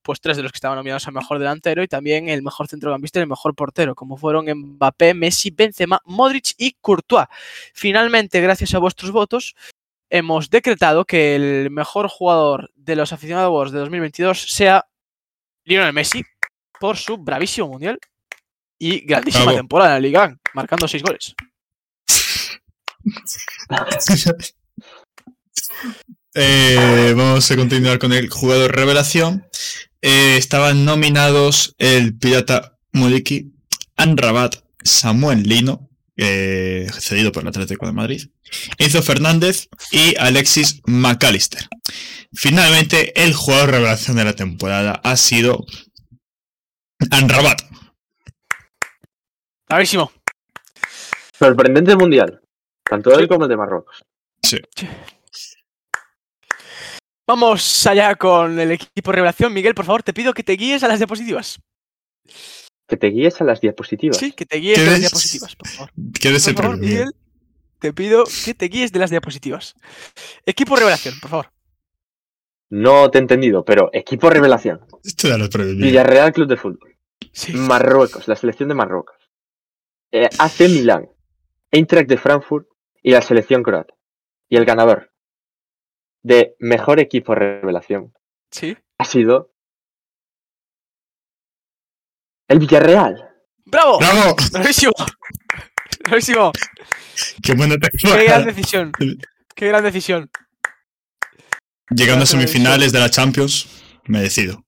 [0.00, 3.18] pues tres de los que estaban nominados al mejor delantero y también el mejor centrocampista
[3.18, 7.26] y el mejor portero, como fueron Mbappé, Messi, Benzema, Modric y Courtois.
[7.74, 9.54] Finalmente, gracias a vuestros votos,
[10.08, 14.86] hemos decretado que el mejor jugador de los aficionados de 2022 sea
[15.64, 16.24] Lionel Messi
[16.80, 17.98] por su bravísimo mundial
[18.78, 19.58] y grandísima Bravo.
[19.58, 21.34] temporada en la Liga, marcando seis goles.
[26.38, 29.46] Eh, vamos a continuar con el jugador revelación.
[30.02, 33.54] Eh, estaban nominados el pirata Muliki,
[33.96, 38.28] Anrabat, Samuel Lino, eh, cedido por el Atlético de Madrid,
[38.76, 41.68] Enzo Fernández y Alexis McAllister.
[42.34, 45.64] Finalmente, el jugador revelación de la temporada ha sido
[47.10, 47.60] Anrabat.
[49.68, 50.12] Bravísimo.
[51.38, 52.40] Sorprendente mundial.
[52.82, 54.02] Tanto él como el de Marruecos.
[57.26, 59.52] Vamos allá con el equipo revelación.
[59.52, 61.58] Miguel, por favor, te pido que te guíes a las diapositivas.
[62.86, 64.16] Que te guíes a las diapositivas.
[64.16, 65.90] Sí, que te guíes de las ¿Quieres- diapositivas, por favor.
[66.20, 66.88] ¿Quieres Por el favor, premio?
[66.88, 67.14] Miguel,
[67.80, 69.74] te pido que te guíes de las diapositivas.
[70.46, 71.50] Equipo revelación, por favor.
[72.70, 74.80] No te he entendido, pero equipo revelación.
[75.04, 75.86] El premio, Miguel.
[75.88, 76.96] Villarreal Club de Fútbol.
[77.32, 77.52] Sí.
[77.54, 79.16] Marruecos, la selección de Marruecos.
[80.10, 81.08] Eh, AC Milán,
[81.70, 82.66] Eintracht de Frankfurt
[83.02, 83.94] y la selección croata.
[84.48, 85.12] Y el ganador
[86.22, 88.12] de mejor equipo revelación
[88.50, 88.76] Sí.
[88.98, 89.52] ha sido
[92.48, 93.28] el Villarreal.
[93.64, 93.98] ¡Bravo!
[93.98, 94.36] ¡Bravo!
[94.52, 94.92] ¡Bravísimo!
[96.04, 96.52] ¡Bravísimo!
[97.42, 98.92] ¡Qué buena ¡Qué gran decisión!
[99.54, 100.30] ¡Qué gran decisión!
[101.90, 103.68] Llegando a semifinales de la Champions,
[104.04, 104.64] merecido.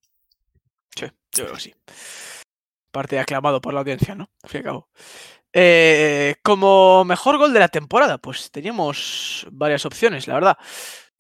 [0.96, 1.74] Sí, yo creo que sí.
[2.92, 4.30] Parte aclamado por la audiencia, ¿no?
[4.42, 4.88] Al fin y al cabo.
[5.52, 10.58] Eh, como mejor gol de la temporada, pues teníamos varias opciones, la verdad.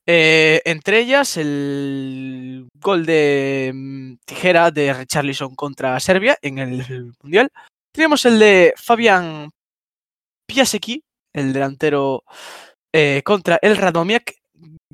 [0.06, 7.50] Eh, entre ellas, el gol de mm, tijera de Richarlison contra Serbia en el Mundial.
[7.92, 9.50] Teníamos el de Fabian
[10.46, 12.24] Piasecki, el delantero
[12.92, 14.37] eh, contra el Radomiak.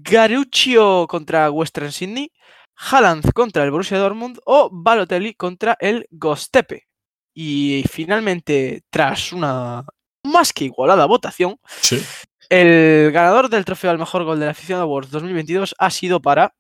[0.05, 2.31] Garuccio contra Western Sydney.
[2.77, 6.87] Haaland contra el Borussia Dortmund o Balotelli contra el Gostepe.
[7.33, 9.85] Y finalmente, tras una
[10.25, 12.03] más que igualada votación, Sí.
[12.49, 16.55] el ganador del trofeo al mejor gol de la afición Awards 2022 ha sido para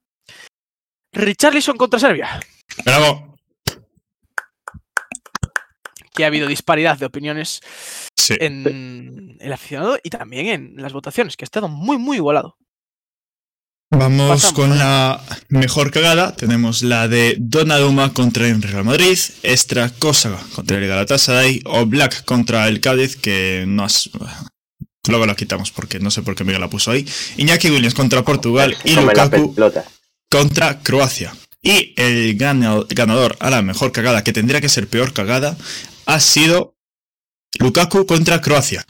[1.13, 2.41] Richarlison contra Serbia.
[2.85, 3.35] ¡Bravo!
[6.13, 7.61] Que ha habido disparidad de opiniones
[8.17, 8.37] Sí.
[8.41, 12.57] en el aficionado y también en las votaciones, que ha estado muy, muy igualado.
[13.97, 16.35] Vamos Pasamos, con la mejor cagada.
[16.35, 22.25] Tenemos la de Donnarumma contra el Real Madrid, Extra Cosa contra el Galatasaray o Black
[22.25, 24.11] contra el Cádiz, que no has...
[25.09, 27.07] Luego la quitamos porque no sé por qué Miguel la puso ahí.
[27.37, 29.55] Iñaki Williams contra Portugal y Come Lukaku
[30.31, 31.35] contra Croacia.
[31.63, 35.57] Y el gana- ganador a la mejor cagada, que tendría que ser peor cagada,
[36.07, 36.75] ha sido
[37.59, 38.85] Lukaku contra Croacia.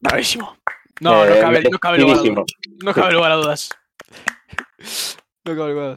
[0.00, 0.56] Bravísimo.
[1.00, 2.18] No, no Eh, cabe, no cabe lugar.
[2.84, 3.68] No cabe lugar a dudas.
[5.44, 5.96] No.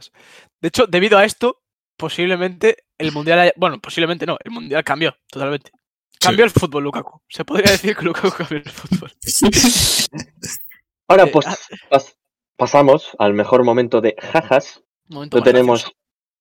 [0.60, 1.62] De hecho, debido a esto,
[1.96, 5.70] posiblemente el mundial haya- Bueno, posiblemente no, el mundial cambió totalmente.
[6.18, 7.20] Cambió el fútbol, Lukaku.
[7.28, 9.12] Se podría decir que Lukaku cambió el fútbol.
[11.08, 11.46] Ahora pues
[11.90, 12.16] pas-
[12.56, 14.82] pasamos al mejor momento de jajas.
[15.08, 15.96] Momento Lo tenemos gracioso.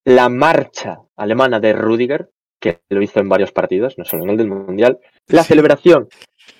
[0.05, 4.37] la marcha alemana de Rudiger, que lo hizo en varios partidos, no solo en el
[4.37, 4.99] del Mundial.
[5.27, 5.49] La Sí.
[5.49, 6.07] celebración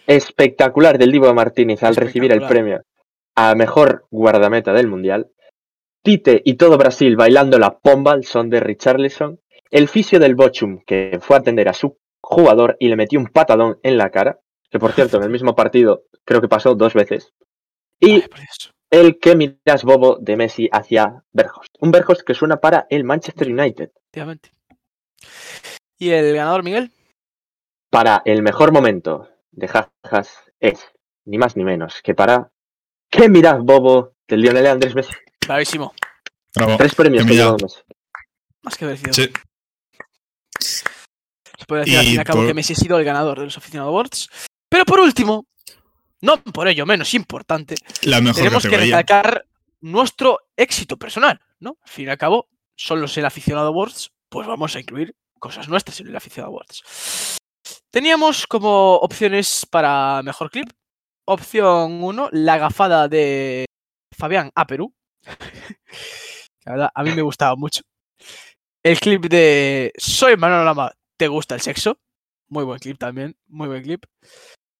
[0.05, 2.83] espectacular del Divo Martínez al recibir el premio
[3.36, 5.31] a mejor guardameta del Mundial.
[6.01, 9.39] Tite y todo Brasil bailando la pomba al son de Richarlison.
[9.71, 13.27] El fisio del Bochum, que fue a atender a su jugador y le metió un
[13.27, 16.93] patadón en la cara, que por cierto en el mismo partido creo que pasó dos
[16.93, 17.33] veces.
[17.99, 18.25] Y Ay,
[18.89, 21.75] el que miras bobo de Messi hacia Berghost.
[21.79, 23.91] Un Berghost que suena para el Manchester United.
[25.97, 26.91] ¿Y el ganador, Miguel?
[27.89, 30.86] Para el mejor momento de jajas es
[31.25, 32.51] ni más ni menos que para
[33.16, 35.13] que miras bobo de Lionel Andrés Messi.
[35.47, 35.93] Bravísimo.
[36.55, 36.78] Bravo.
[36.78, 37.84] Tres premios Que.
[38.63, 39.13] Más que merecido.
[39.13, 39.30] Sí.
[40.59, 43.39] Se puede decir al fin y al cabo por- que Messi ha sido el ganador
[43.39, 44.30] de los Aficionado Awards.
[44.70, 45.47] Pero por último,
[46.22, 49.45] no por ello menos importante, La mejor tenemos que recalcar
[49.82, 51.78] nuestro éxito personal, ¿no?
[51.82, 55.70] Al fin y al cabo, son los el Aficionado Awards, pues vamos a incluir cosas
[55.70, 57.38] nuestras en el Aficionado Awards.
[57.91, 60.70] Teníamos como opciones para mejor clip.
[61.28, 63.65] Opción 1, la gafada de
[64.15, 64.93] Fabián a Perú.
[66.65, 67.82] La verdad, a mí me gustaba mucho.
[68.84, 71.99] El clip de Soy Manolo Lama, ¿te gusta el sexo?
[72.47, 74.05] Muy buen clip también, muy buen clip.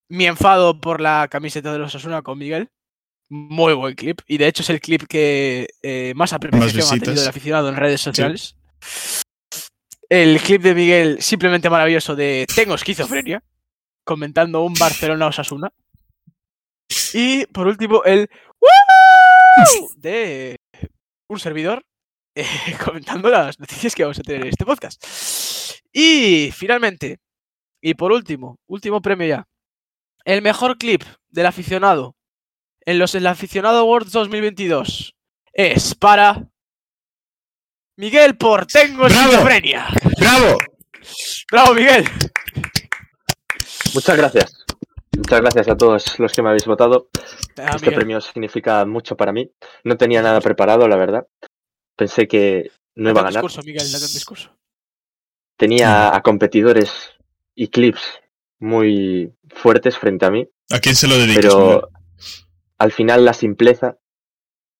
[0.08, 2.70] Mi enfado por la camiseta de los Osasuna con Miguel.
[3.28, 4.20] Muy buen clip.
[4.26, 7.76] Y de hecho es el clip que eh, más apreciación ha tenido el aficionado en
[7.76, 8.56] redes sociales.
[10.08, 13.42] El clip de Miguel, simplemente maravilloso, de Tengo esquizofrenia,
[14.04, 15.72] comentando un Barcelona Osasuna.
[17.14, 18.28] Y por último, el
[18.60, 19.88] ¡Woo!
[19.96, 20.56] de
[21.28, 21.84] un servidor
[22.34, 22.46] eh,
[22.84, 25.02] comentando las noticias que vamos a tener en este podcast.
[25.92, 27.18] Y finalmente,
[27.80, 29.48] y por último, último premio ya,
[30.24, 32.16] el mejor clip del aficionado
[32.84, 35.14] en los El Aficionado Awards 2022
[35.52, 36.48] es para
[37.96, 39.30] Miguel por Tengo ¡Bravo!
[39.30, 39.88] esquizofrenia.
[40.18, 40.58] ¡Bravo!
[41.50, 42.04] ¡Bravo, Miguel!
[43.94, 44.65] Muchas gracias.
[45.26, 47.08] Muchas gracias a todos los que me habéis votado.
[47.58, 49.50] Ah, Este premio significa mucho para mí.
[49.82, 51.26] No tenía nada preparado, la verdad.
[51.96, 53.42] Pensé que no iba a ganar.
[53.42, 54.56] discurso, Miguel, date un discurso.
[55.58, 56.92] Tenía a competidores
[57.56, 58.20] y clips
[58.60, 61.44] muy fuertes frente a mí, ¿A quién se lo dedicas?
[61.44, 61.88] pero
[62.78, 63.98] al final la simpleza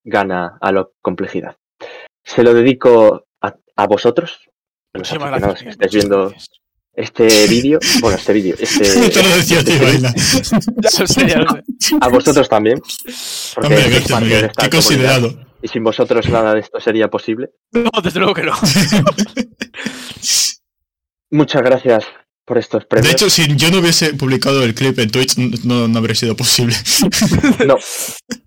[0.05, 1.57] gana a la complejidad.
[2.23, 4.43] Se lo dedico a, a vosotros,
[4.95, 5.63] a los Muchísimas aficionados gracias.
[5.65, 6.49] que estáis viendo gracias.
[6.97, 8.81] Este vídeo, bueno, este vídeo, este,
[9.11, 10.15] Te lo decía a.
[10.17, 11.27] Ya lo sé,
[12.09, 12.81] vosotros también,
[13.55, 14.51] porque Hombre, de Miguel.
[14.57, 15.47] Qué comunidad, considerado.
[15.61, 17.51] y sin vosotros nada de esto sería posible.
[17.73, 18.53] No, desde luego que no.
[21.31, 22.07] Muchas gracias
[22.47, 23.09] por estos premios.
[23.09, 26.35] De hecho, si yo no hubiese publicado el clip en Twitch, no, no habría sido
[26.35, 26.77] posible.
[27.67, 27.77] no,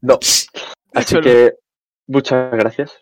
[0.02, 0.20] no.
[0.96, 1.54] Así que
[2.08, 2.94] muchas gracias.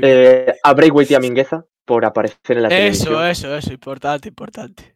[0.00, 3.26] Eh, a Braithwaite y a Mingueza por aparecer en la Eso, televisión.
[3.26, 4.94] eso, eso, importante, importante.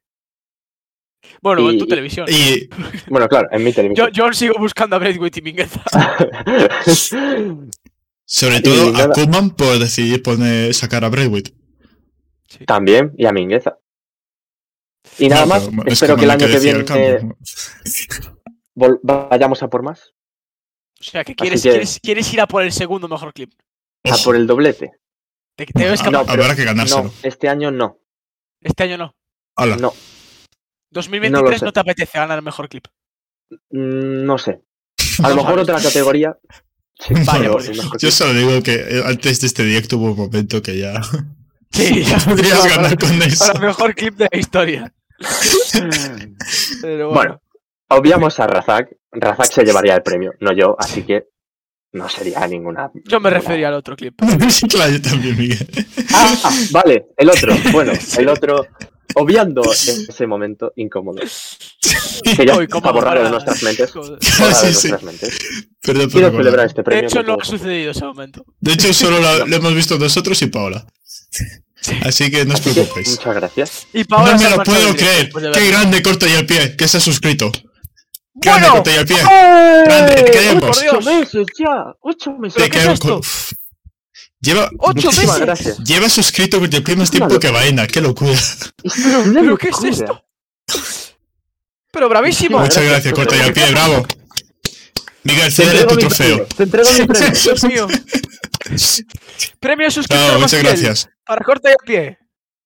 [1.40, 2.26] Bueno, en tu televisión.
[2.28, 2.68] Y
[3.08, 4.10] Bueno, claro, en mi televisión.
[4.12, 5.82] yo sigo buscando a Braithwaite y Mingueza.
[8.26, 9.12] sobre Y todo a nada.
[9.14, 11.54] Koopman por decidir poner, sacar a Braithwaite.
[12.46, 12.66] Sí.
[12.66, 13.78] También, y a Mingueza.
[15.18, 16.84] Y nada No, más, pero es espero que el año que viene
[19.02, 20.12] vayamos a por más.
[21.00, 23.52] O sea, que quieres, que- quieres, quieres ir a por el segundo mejor clip.
[24.04, 24.92] A por el doblete.
[25.56, 26.10] Te, te ves capaz.
[26.12, 27.04] no, pero- habrá que ganárselo.
[27.04, 27.98] No, este año no.
[28.60, 29.14] Este año no.
[29.76, 29.92] No,
[30.90, 31.64] 2023 sé.
[31.64, 32.86] no, te apetece ganar el mejor clip.
[33.70, 34.62] mm, no sé.
[35.22, 36.36] A lo mejor otra categoría.
[37.00, 37.80] Sí, por Dios.
[37.98, 41.00] Yo solo digo que eh, antes de este directo hubo un momento que ya
[41.72, 42.16] Sí, ya.
[42.24, 43.46] podrías Para- ganar con eso.
[43.46, 44.94] Para el mejor clip de la historia.
[46.80, 47.12] Pero bueno.
[47.14, 47.42] Bueno,
[47.88, 48.90] obviamos a Razak.
[49.10, 51.26] Razak se llevaría el premio, no yo, así que
[51.92, 52.90] no sería ninguna.
[52.94, 54.14] yo me ninguna- refería al otro clip.
[54.50, 55.68] Sí, claro, yo también, Miguel.
[56.12, 57.54] Ah, ah, vale, el otro.
[57.72, 58.66] Bueno, el otro.
[59.14, 61.20] Obviando ese momento incómodo.
[61.20, 63.92] Que ya Uy, está borrado de nuestras mentes.
[63.92, 64.88] De Sí, sí.
[64.88, 65.38] nuestras mentes.
[65.82, 66.32] Perdón por Quiero recordar.
[66.44, 68.46] celebrar este De hecho, no ha sucedido ese momento.
[68.60, 70.86] De hecho, solo lo hemos visto nosotros y Paola.
[72.06, 73.10] Así que no os que, preocupéis.
[73.10, 73.86] muchas gracias.
[73.92, 75.30] Y Paola No me lo puedo creer.
[75.30, 77.52] de Qué grande corta y al pie, que se ha suscrito.
[78.34, 79.16] Grande Bueno, al pie.
[79.20, 79.82] ¡Eh!
[79.84, 80.78] Grande, te queremos.
[80.78, 81.94] ¡Ocho meses ya!
[82.00, 82.54] ¡Ocho meses!
[82.56, 83.20] ¿Pero Te qué es esto?
[84.40, 85.40] Lleva, ¡Ocho Muchísimas meses!
[85.40, 85.78] gracias.
[85.78, 87.86] lleva suscrito el más tiempo que Vaina.
[87.86, 88.32] Qué locura.
[89.34, 90.24] ¿Pero qué es esto?
[91.92, 92.58] Pero bravísimo.
[92.58, 93.70] Muchas gracias, corta y al pie.
[93.70, 94.06] Bravo.
[95.24, 96.46] Miguel, cédele tu trofeo.
[96.56, 97.30] Te entrego mi premio.
[97.30, 97.86] Dios mío.
[99.60, 101.08] Premio suscriptor más muchas gracias.
[101.26, 102.18] Para corta y a pie.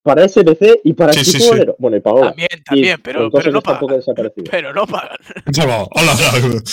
[0.07, 1.49] Para SBC y para Sí, sí, sí.
[1.77, 2.21] Bueno, y para.
[2.29, 3.87] También, también, Y pero, pero no que pagan.
[3.97, 4.45] desaparecido.
[4.49, 5.17] Pero no pagan.
[5.61, 6.15] Hola, hola.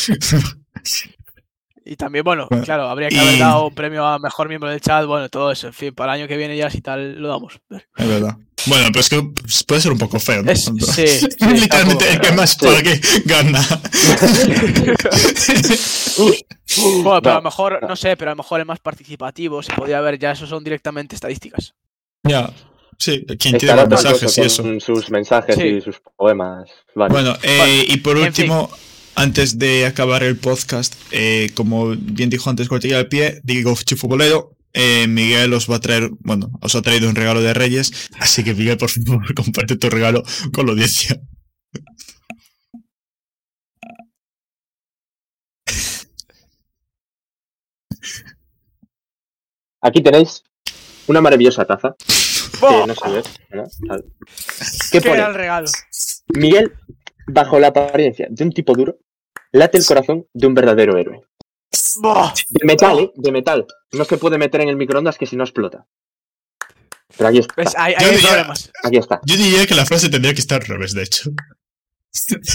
[1.86, 4.70] Y también, bueno, Bueno, claro, habría que y- haber dado un premio a mejor miembro
[4.70, 7.20] del chat, bueno, todo eso, en fin, para el año que viene ya si tal
[7.20, 7.60] lo damos.
[7.98, 8.38] Es verdad.
[8.64, 9.22] Bueno, pero es que
[9.66, 10.50] puede ser un poco feo, ¿no?
[10.50, 12.64] Es- sí, sí, Literalmente el que más Sí.
[12.64, 13.60] pague gana.
[17.02, 19.72] Bueno, pero a lo mejor, no sé, pero a lo mejor el más participativo se
[19.74, 21.74] podía ver, ya eso son directamente estadísticas.
[22.22, 22.50] ya.
[22.98, 24.64] Sí, quien otra mensajes y eso.
[24.80, 25.62] sus mensajes Sí.
[25.62, 26.70] y sus poemas.
[26.94, 27.12] Vale.
[27.12, 28.70] Bueno, eh, Bueno, y por en último,
[29.16, 34.56] antes de acabar el podcast, eh, como bien dijo antes Cortilla al pie, digo Chifubolero,
[34.72, 38.42] eh, Miguel os va a traer, bueno, os ha traído un regalo de Reyes, así
[38.42, 40.22] que Miguel, por favor, comparte tu regalo
[40.52, 41.20] con la audiencia.
[49.82, 50.42] Aquí tenéis
[51.06, 51.94] una maravillosa taza.
[52.68, 52.86] Que ¡Oh!
[52.86, 53.22] no se ve.
[54.90, 55.38] ¿Qué ¿Qué era el pone?
[55.38, 55.68] regalo?
[56.34, 56.72] Miguel,
[57.26, 58.98] bajo la apariencia de un tipo duro,
[59.52, 61.20] late el corazón de un verdadero héroe.
[62.50, 63.12] De metal, ¿eh?
[63.14, 63.66] De metal.
[63.92, 65.86] No se puede meter en el microondas que si no explota.
[67.16, 67.54] Pero aquí está.
[67.56, 67.74] ¿Ves?
[67.76, 68.70] Hay, Yo hay diría- problemas.
[68.82, 69.20] Aquí está.
[69.24, 71.30] Yo diría que la frase tendría que estar al revés, de hecho.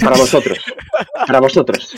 [0.04, 0.58] Para vosotros.
[1.28, 1.92] Para vosotros.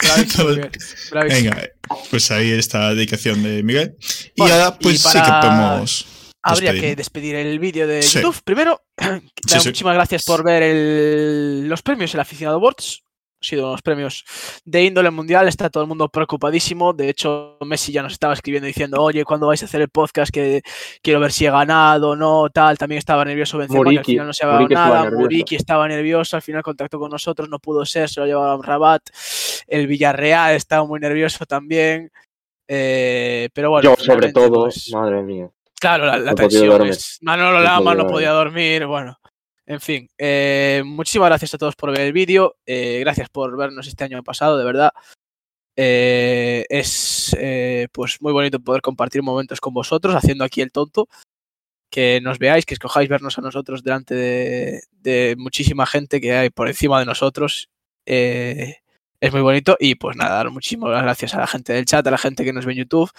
[0.00, 0.44] Bravísimo,
[1.10, 1.50] bravísimo.
[1.50, 1.68] Venga,
[2.10, 3.96] pues ahí está la dedicación de Miguel.
[4.36, 6.06] Y ahora, pues y sí que podemos.
[6.42, 6.90] Habría despedir.
[6.92, 8.18] que despedir el vídeo de Sí.
[8.20, 8.40] YouTube.
[8.44, 9.68] Primero, dar Sí, sí.
[9.68, 13.02] muchísimas gracias por ver el- los premios El Aficionado Awards.
[13.40, 14.24] Han sido unos premios
[14.64, 15.46] de índole mundial.
[15.46, 16.92] Está todo el mundo preocupadísimo.
[16.92, 20.32] De hecho, Messi ya nos estaba escribiendo diciendo, oye, ¿cuándo vais a hacer el podcast?
[20.32, 20.60] Que
[21.02, 22.76] quiero ver si he ganado, no, tal.
[22.78, 25.02] También estaba nervioso Benzema, que al final no se ha estaba nada.
[25.04, 25.22] nervioso.
[25.22, 26.34] Muriqui estaba nervioso.
[26.34, 29.02] Al final contactó con nosotros, no pudo ser, se lo llevaba a Rabat.
[29.68, 32.10] El Villarreal estaba muy nervioso también.
[32.66, 35.48] Eh, pero bueno, Yo, sobre todo, pues, madre mía.
[35.80, 37.18] Claro, la, No tensión es.
[37.22, 38.86] Manolo Lama no podía dormir.
[38.86, 39.18] Bueno,
[39.66, 40.08] en fin.
[40.18, 42.56] eh, muchísimas gracias a todos por ver el vídeo.
[42.66, 44.92] eh, gracias por vernos este año pasado, de verdad.
[45.76, 51.08] Eh, es eh, pues muy bonito poder compartir momentos con vosotros, haciendo aquí el tonto.
[51.90, 56.50] Que nos veáis, que escojáis vernos a nosotros delante de, de muchísima gente que hay
[56.50, 57.68] por encima de nosotros.
[58.04, 58.76] eh,
[59.20, 62.10] es muy bonito y pues nada, dar muchísimas gracias a la gente del chat, a
[62.10, 63.10] la gente que nos ve en YouTube,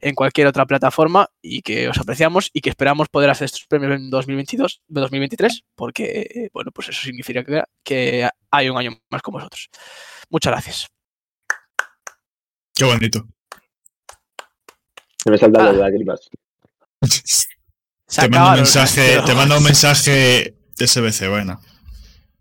[0.00, 3.92] en cualquier otra plataforma y que os apreciamos y que esperamos poder hacer estos premios
[3.92, 6.04] en 2022, 2023, porque
[6.34, 9.68] eh, bueno, pues eso significa que, que hay un año más con vosotros.
[10.30, 10.86] Muchas gracias.
[12.74, 13.26] Qué bonito.
[15.22, 15.64] Se me saltan Ah.
[15.72, 16.20] las lágrimas.
[18.06, 21.60] Se te mando un mensaje, te mando un mensaje de SBC, bueno.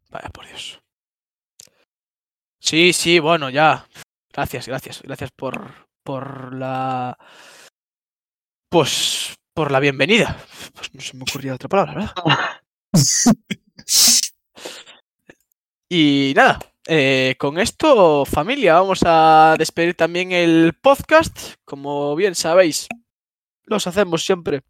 [0.09, 0.76] Vaya por Dios.
[2.68, 3.88] Sí, sí, bueno, ya.
[4.34, 5.01] Gracias, gracias.
[5.01, 7.18] Gracias por, por la.
[8.70, 9.38] Pues.
[9.53, 10.38] Por la bienvenida.
[10.76, 12.13] Pues no se me ocurría otra palabra, ¿verdad?
[15.89, 21.53] Y nada, eh, con esto, familia, vamos a despedir también el podcast.
[21.63, 22.89] Como bien sabéis,
[23.63, 24.63] los hacemos siempre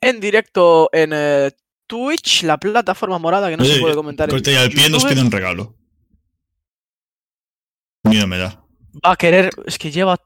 [0.00, 1.50] en directo en eh,
[1.86, 4.30] Twitch, la plataforma morada que no se puede comentar.
[4.30, 5.10] en Cortella al pie nos YouTube.
[5.10, 5.75] pide un regalo.
[8.26, 8.62] Me da.
[9.04, 10.16] Va a querer, es que lleva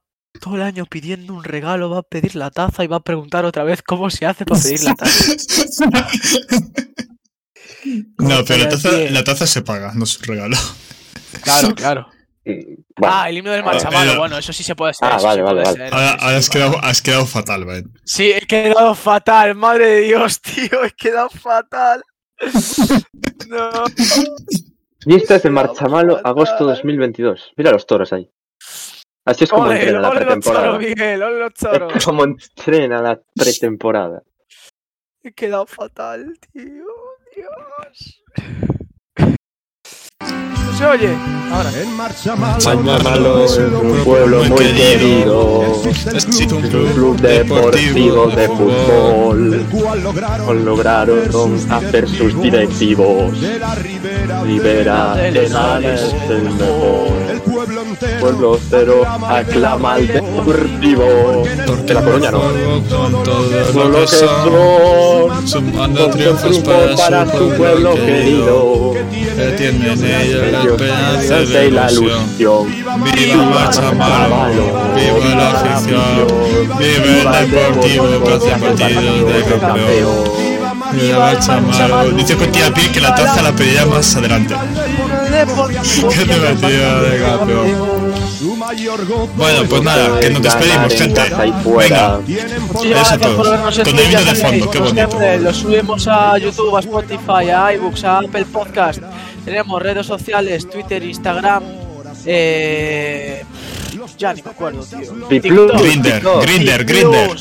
[0.40, 3.44] todo el año pidiendo un regalo, va a pedir la taza y va a preguntar
[3.44, 5.24] otra vez cómo se hace para pedir la taza.
[8.18, 10.56] no, pero la taza, la taza se paga, no es un regalo.
[11.42, 12.06] Claro, claro.
[12.44, 15.08] Bueno, Ah, el himno del Machamalo, eh, bueno, eso sí se puede hacer.
[15.10, 15.90] Ah, vale, vale, puede vale.
[15.90, 17.92] ser, Ahora, has, quedado, has quedado fatal, Ben.
[18.04, 22.02] Sí, he quedado fatal, madre de Dios, tío, he quedado fatal.
[23.48, 23.84] No.
[25.02, 27.52] Fiestas de Marchamalo, agosto 2022.
[27.56, 28.30] Mira los toros ahí.
[29.24, 30.66] Así es como Ole, entrena la ole los pretemporada.
[30.66, 31.96] toros, Miguel, ole los toros.
[31.96, 34.22] Es como entrena la pretemporada.
[35.22, 36.84] He quedado fatal, tío.
[37.34, 38.22] Dios.
[40.80, 41.14] Se oye.
[41.52, 41.70] Ahora.
[41.78, 45.62] En marcha malo, es un pueblo muy querido.
[45.84, 49.66] Existe un Es un club deportivo de fútbol.
[49.70, 53.38] cual lograron, Lograron hacer sus directivos.
[53.40, 57.08] de la ribera, Rivera Penal es el mejor.
[57.30, 61.42] el pueblo entero, Pueblo cero aclama al deportivo.
[61.84, 62.40] De la Coruña no.
[63.72, 64.28] Con lo que son,
[65.46, 65.48] son.
[65.48, 68.92] sumando Con triunfos triunfo para su pueblo querido.
[68.92, 72.66] Que tienen en ella la esperanza y la la ilusión.
[73.14, 76.26] Viva Machamalo, viva la afición,
[76.78, 80.50] viva el deportivo que hace partidos de campeón.
[80.92, 82.10] Viva Machamalo.
[82.12, 84.54] Dice con tía Pie que la taza la pedirá más adelante.
[85.30, 87.89] Que hace partidos de campeón.
[89.36, 91.20] Bueno, pues es nada, que nos despedimos, gente.
[91.20, 92.20] Venga.
[92.28, 93.50] Eso gracias por todos.
[93.50, 95.18] vernos en Con el vídeo de fondo, qué bonito.
[95.40, 99.02] Lo subimos a YouTube, a Spotify, a iBooks, a Apple Podcast.
[99.44, 101.64] Tenemos redes sociales, Twitter, Instagram.
[102.26, 103.42] Eh...
[104.18, 105.14] Ya ni me acuerdo, tío.
[105.28, 106.22] Grinder.
[106.42, 107.36] Grinder, Grinder.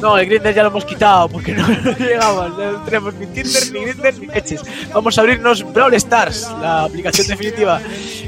[0.00, 2.58] No, el Grinder ya lo hemos quitado porque no, no llegamos.
[2.58, 4.62] No tenemos ni Tinder, ni Grinder, ni leches.
[4.94, 7.80] Vamos a abrirnos Brawl Stars, la aplicación definitiva.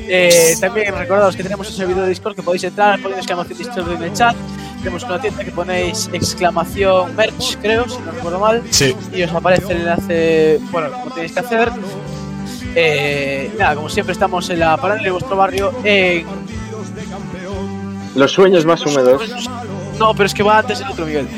[0.07, 3.93] Eh, también recordados que tenemos un servidor de Discord que podéis entrar, ponéis exclamación Discord
[3.93, 4.37] en el chat.
[4.79, 8.63] Tenemos una tienda que ponéis exclamación merch, creo, si no recuerdo mal.
[8.71, 11.71] Sí, Y os aparece el enlace, bueno, como tenéis que hacer.
[12.75, 16.27] Eh, nada, como siempre estamos en la paralela de vuestro barrio en
[18.15, 19.49] Los sueños más húmedos.
[19.99, 21.29] No, pero es que va antes el otro Miguel.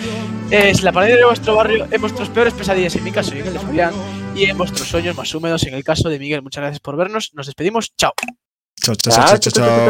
[0.51, 3.59] Es la pared de vuestro barrio en vuestros peores pesadillas, en mi caso, Miguel de
[3.59, 3.93] Julián,
[4.35, 6.43] y en vuestros sueños más húmedos, en el caso de Miguel.
[6.43, 7.31] Muchas gracias por vernos.
[7.35, 7.93] Nos despedimos.
[7.97, 8.13] Chao.
[8.81, 9.85] chao, chao, chao, chao, chao.